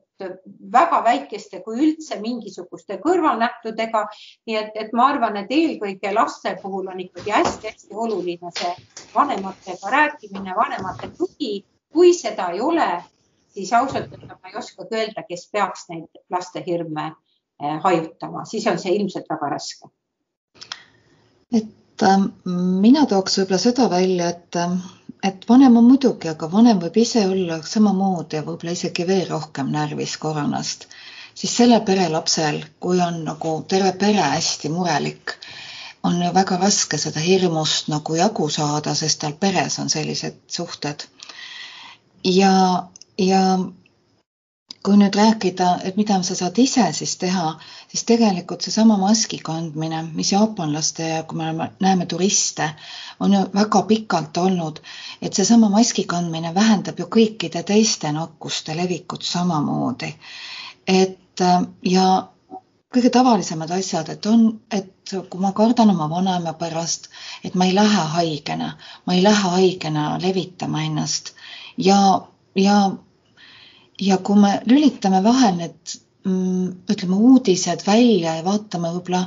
väga 0.73 1.03
väikeste, 1.05 1.61
kui 1.64 1.77
üldse 1.85 2.17
mingisuguste 2.21 2.97
kõrvalnähtudega. 3.03 4.07
nii 4.49 4.57
et, 4.57 4.71
et 4.75 4.93
ma 4.97 5.11
arvan, 5.12 5.37
et 5.37 5.53
eelkõige 5.53 6.12
laste 6.14 6.57
puhul 6.62 6.89
on 6.89 7.01
ikkagi 7.05 7.35
hästi-hästi 7.35 7.93
oluline 7.93 8.53
see 8.57 8.73
vanematega 9.14 9.93
rääkimine, 9.93 10.57
vanemate 10.57 11.11
tugi 11.19 11.64
kui 11.97 12.13
seda 12.15 12.51
ei 12.53 12.61
ole, 12.61 12.89
siis 13.57 13.73
ausalt 13.73 14.13
öelda 14.13 14.37
ma 14.37 14.51
ei 14.53 14.59
oskagi 14.61 15.01
öelda, 15.01 15.25
kes 15.29 15.49
peaks 15.53 15.87
neid 15.89 16.21
laste 16.31 16.61
hirme 16.67 17.07
eh, 17.09 17.79
hajutama, 17.85 18.45
siis 18.45 18.67
on 18.69 18.79
see 18.83 18.93
ilmselt 18.99 19.33
väga 19.33 19.49
raske. 19.57 19.89
et 21.57 22.05
äh, 22.05 22.29
mina 22.85 23.07
tooks 23.09 23.41
võib-olla 23.41 23.63
seda 23.63 23.89
välja, 23.91 24.29
et 24.35 24.61
äh, 24.61 24.77
et 25.27 25.49
vanem 25.49 25.77
on 25.81 25.87
muidugi, 25.89 26.29
aga 26.31 26.49
vanem 26.53 26.81
võib 26.83 26.97
ise 27.03 27.25
olla 27.27 27.61
samamoodi 27.65 28.39
ja 28.39 28.45
võib-olla 28.47 28.75
isegi 28.77 29.07
veel 29.09 29.27
rohkem 29.31 29.71
närvis 29.73 30.17
koroonast, 30.23 30.87
siis 31.35 31.57
sellel 31.57 31.83
perelapsel, 31.89 32.61
kui 32.81 33.01
on 33.03 33.23
nagu 33.27 33.57
terve 33.69 33.93
pere 34.03 34.29
hästi 34.35 34.71
murelik, 34.75 35.37
on 36.07 36.21
ju 36.23 36.31
väga 36.35 36.61
raske 36.63 36.99
seda 37.03 37.21
hirmust 37.21 37.91
nagu 37.91 38.17
jagu 38.19 38.49
saada, 38.53 38.95
sest 38.95 39.21
tal 39.25 39.35
peres 39.41 39.79
on 39.83 39.91
sellised 39.91 40.39
suhted. 40.59 41.07
Ja, 42.27 42.53
ja 43.18 43.43
kui 44.87 44.97
nüüd 45.01 45.16
rääkida, 45.18 45.66
et 45.89 45.97
mida 45.99 46.16
sa 46.27 46.35
saad 46.39 46.59
ise 46.62 46.85
siis 46.95 47.16
teha, 47.18 47.47
siis 47.91 48.05
tegelikult 48.07 48.62
seesama 48.62 48.97
maski 49.01 49.39
kandmine, 49.49 50.03
mis 50.14 50.31
jaapanlaste 50.33 51.09
ja 51.09 51.22
kui 51.27 51.39
me 51.41 51.68
näeme 51.83 52.07
turiste, 52.07 52.68
on 53.20 53.35
ju 53.35 53.41
väga 53.55 53.83
pikalt 53.89 54.39
olnud, 54.43 54.79
et 55.22 55.35
seesama 55.35 55.70
maski 55.72 56.05
kandmine 56.12 56.55
vähendab 56.55 57.03
ju 57.03 57.09
kõikide 57.18 57.64
teiste 57.66 58.12
nakkuste 58.14 58.77
levikut 58.79 59.27
samamoodi. 59.27 60.14
et 60.87 61.43
ja 61.83 62.07
kõige 62.95 63.11
tavalisemad 63.11 63.70
asjad, 63.74 64.09
et 64.09 64.27
on, 64.27 64.61
et 64.70 65.14
kui 65.31 65.41
ma 65.41 65.51
kardan 65.53 65.91
oma 65.91 66.07
vanaema 66.11 66.53
pärast, 66.61 67.11
et 67.45 67.55
ma 67.55 67.66
ei 67.66 67.74
lähe 67.74 68.05
haigena, 68.14 68.77
ma 69.07 69.14
ei 69.14 69.22
lähe 69.22 69.51
haigena 69.57 70.07
levitama 70.22 70.83
ennast 70.87 71.35
ja, 71.79 71.99
ja 72.55 72.79
ja 74.01 74.18
kui 74.18 74.37
me 74.41 74.61
lülitame 74.66 75.22
vahel 75.24 75.57
need 75.57 75.95
mm, 76.27 76.66
ütleme 76.93 77.16
uudised 77.16 77.85
välja 77.87 78.35
ja 78.37 78.45
vaatame 78.45 78.91
võib-olla 78.97 79.22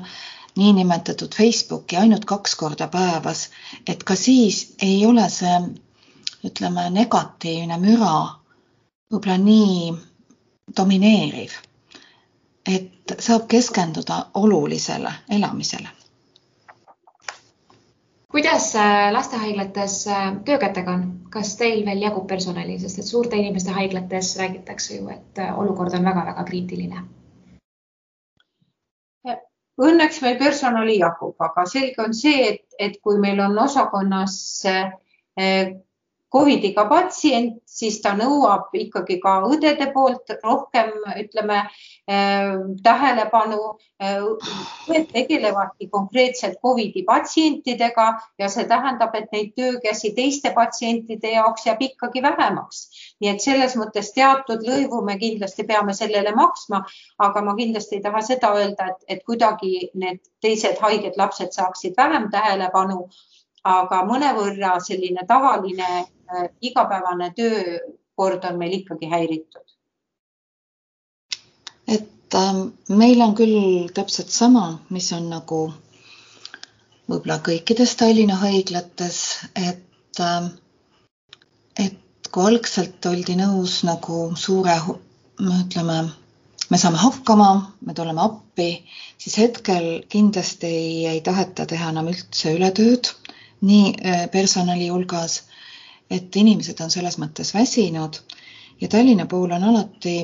niinimetatud 0.60 1.36
Facebooki 1.36 1.98
ainult 1.98 2.26
kaks 2.26 2.56
korda 2.60 2.88
päevas, 2.92 3.48
et 3.88 4.04
ka 4.04 4.16
siis 4.16 4.74
ei 4.82 5.06
ole 5.06 5.30
see 5.30 5.56
ütleme 6.46 6.90
negatiivne 6.94 7.78
müra 7.82 8.14
võib-olla 9.12 9.38
nii 9.38 9.94
domineeriv. 10.78 11.52
et 12.70 13.16
saab 13.26 13.48
keskenduda 13.50 14.26
olulisele 14.38 15.14
elamisele 15.30 15.99
kuidas 18.32 18.76
äh, 18.76 19.12
lastehaiglates 19.12 20.08
äh, 20.08 20.36
töökätega 20.46 20.92
on, 20.92 21.06
kas 21.30 21.56
teil 21.58 21.86
veel 21.86 22.02
jagub 22.02 22.28
personali, 22.28 22.80
sest 22.80 23.00
et 23.00 23.06
suurte 23.06 23.36
inimeste 23.36 23.74
haiglates 23.74 24.36
räägitakse 24.38 24.98
ju, 24.98 25.10
et 25.10 25.42
äh, 25.42 25.60
olukord 25.60 25.94
on 25.94 26.06
väga-väga 26.06 26.44
kriitiline? 26.44 27.06
Õnneks 29.80 30.18
meil 30.22 30.36
personali 30.36 30.98
jagub, 31.00 31.38
aga 31.40 31.64
selge 31.72 32.04
on 32.04 32.14
see, 32.14 32.50
et, 32.50 32.66
et 32.80 32.98
kui 33.00 33.16
meil 33.20 33.40
on 33.40 33.54
osakonnas 33.64 34.34
Covidiga 36.30 36.84
patsient, 36.86 37.56
siis 37.66 37.96
ta 38.04 38.12
nõuab 38.14 38.76
ikkagi 38.78 39.16
ka 39.24 39.40
õdede 39.50 39.88
poolt 39.96 40.30
rohkem, 40.44 40.92
ütleme 41.18 41.64
äh, 41.64 42.52
tähelepanu. 42.86 43.72
Äh, 44.00 44.28
õed 44.94 45.08
tegelevadki 45.10 45.88
konkreetselt 45.90 46.60
Covidi 46.62 47.02
patsientidega 47.08 48.06
ja 48.40 48.50
see 48.54 48.68
tähendab, 48.70 49.18
et 49.18 49.34
neid 49.34 49.56
töökäsi 49.58 50.14
teiste 50.20 50.54
patsientide 50.54 51.34
jaoks 51.34 51.66
jääb 51.66 51.82
ikkagi 51.88 52.22
vähemaks. 52.24 52.84
nii 53.20 53.32
et 53.34 53.42
selles 53.44 53.74
mõttes 53.76 54.14
teatud 54.14 54.62
lõivu 54.64 55.02
me 55.06 55.18
kindlasti 55.20 55.66
peame 55.68 55.98
sellele 55.98 56.32
maksma, 56.36 56.84
aga 57.26 57.42
ma 57.42 57.56
kindlasti 57.58 57.98
ei 57.98 58.06
taha 58.06 58.22
seda 58.22 58.54
öelda, 58.56 58.92
et, 58.94 59.02
et 59.18 59.26
kuidagi 59.26 59.90
need 59.96 60.22
teised 60.46 60.78
haiged 60.80 61.18
lapsed 61.18 61.52
saaksid 61.58 61.98
vähem 61.98 62.30
tähelepanu 62.32 63.10
aga 63.68 64.04
mõnevõrra 64.08 64.78
selline 64.84 65.26
tavaline 65.28 66.06
igapäevane 66.62 67.32
töökord 67.36 68.44
on 68.50 68.58
meil 68.58 68.74
ikkagi 68.82 69.10
häiritud. 69.10 69.66
et 71.88 72.36
äh, 72.36 72.58
meil 72.90 73.22
on 73.22 73.36
küll 73.36 73.88
täpselt 73.94 74.30
sama, 74.30 74.80
mis 74.90 75.12
on 75.14 75.30
nagu 75.30 75.62
võib-olla 77.10 77.40
kõikides 77.46 77.96
Tallinna 77.98 78.36
haiglates, 78.44 79.20
et 79.56 80.22
äh,, 80.22 80.50
et 81.86 82.30
kui 82.30 82.46
algselt 82.46 83.06
oldi 83.10 83.36
nõus 83.40 83.80
nagu 83.88 84.30
suure, 84.38 84.76
ütleme, 85.40 85.98
me 86.70 86.78
saame 86.78 87.02
hakkama, 87.02 87.50
me 87.82 87.96
tuleme 87.98 88.22
appi, 88.22 88.70
siis 89.18 89.40
hetkel 89.42 89.90
kindlasti 90.14 90.70
ei, 90.70 90.94
ei 91.16 91.22
taheta 91.26 91.66
teha 91.66 91.90
enam 91.96 92.12
üldse 92.14 92.54
ületööd 92.60 93.10
nii 93.66 93.96
äh, 94.06 94.28
personali 94.32 94.92
hulgas, 94.94 95.42
et 96.10 96.36
inimesed 96.36 96.80
on 96.82 96.92
selles 96.92 97.18
mõttes 97.22 97.54
väsinud 97.54 98.22
ja 98.82 98.88
Tallinna 98.88 99.26
puhul 99.26 99.52
on 99.52 99.64
alati, 99.64 100.16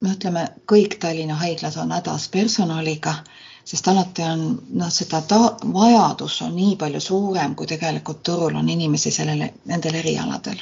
no 0.00 0.12
ütleme, 0.12 0.46
kõik 0.72 0.98
Tallinna 1.00 1.34
haiglad 1.40 1.76
on 1.82 1.92
hädas 1.92 2.28
personaliga, 2.28 3.14
sest 3.64 3.88
alati 3.88 4.22
on 4.22 4.44
noh, 4.80 4.90
seda 4.92 5.22
ta-, 5.22 5.56
vajadus 5.74 6.40
on 6.46 6.54
nii 6.56 6.76
palju 6.76 7.00
suurem, 7.00 7.54
kui 7.54 7.66
tegelikult 7.66 8.22
turul 8.22 8.56
on 8.56 8.68
inimesi 8.68 9.10
sellele, 9.10 9.52
nendel 9.64 9.94
erialadel. 10.02 10.60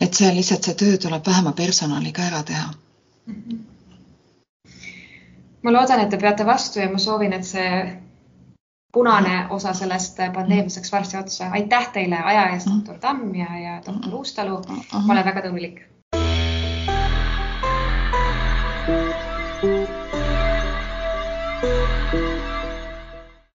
et 0.00 0.14
see 0.14 0.28
lihtsalt, 0.34 0.62
see 0.62 0.74
töö 0.78 0.96
tuleb 0.96 1.26
vähema 1.26 1.52
personaliga 1.52 2.22
ära 2.22 2.42
teha 2.42 2.68
mm. 3.26 3.34
-hmm. 3.34 3.58
ma 5.62 5.72
loodan, 5.72 6.00
et 6.00 6.10
te 6.10 6.16
peate 6.16 6.46
vastu 6.46 6.78
ja 6.78 6.90
ma 6.90 6.98
soovin, 6.98 7.32
et 7.32 7.44
see 7.44 8.02
punane 8.92 9.46
osa 9.50 9.74
sellest 9.74 10.16
pandeemiast 10.34 10.74
saaks 10.74 10.92
varsti 10.92 11.16
otsa. 11.16 11.50
aitäh 11.50 11.90
teile 11.92 12.22
aja 12.24 12.48
eest, 12.48 12.70
doktor 12.74 12.98
Tamm 12.98 13.34
ja, 13.34 13.58
ja 13.58 13.76
doktor 13.86 14.14
Uustalu. 14.14 14.62
ma 15.06 15.12
olen 15.12 15.24
väga 15.24 15.42
tänulik 15.42 15.97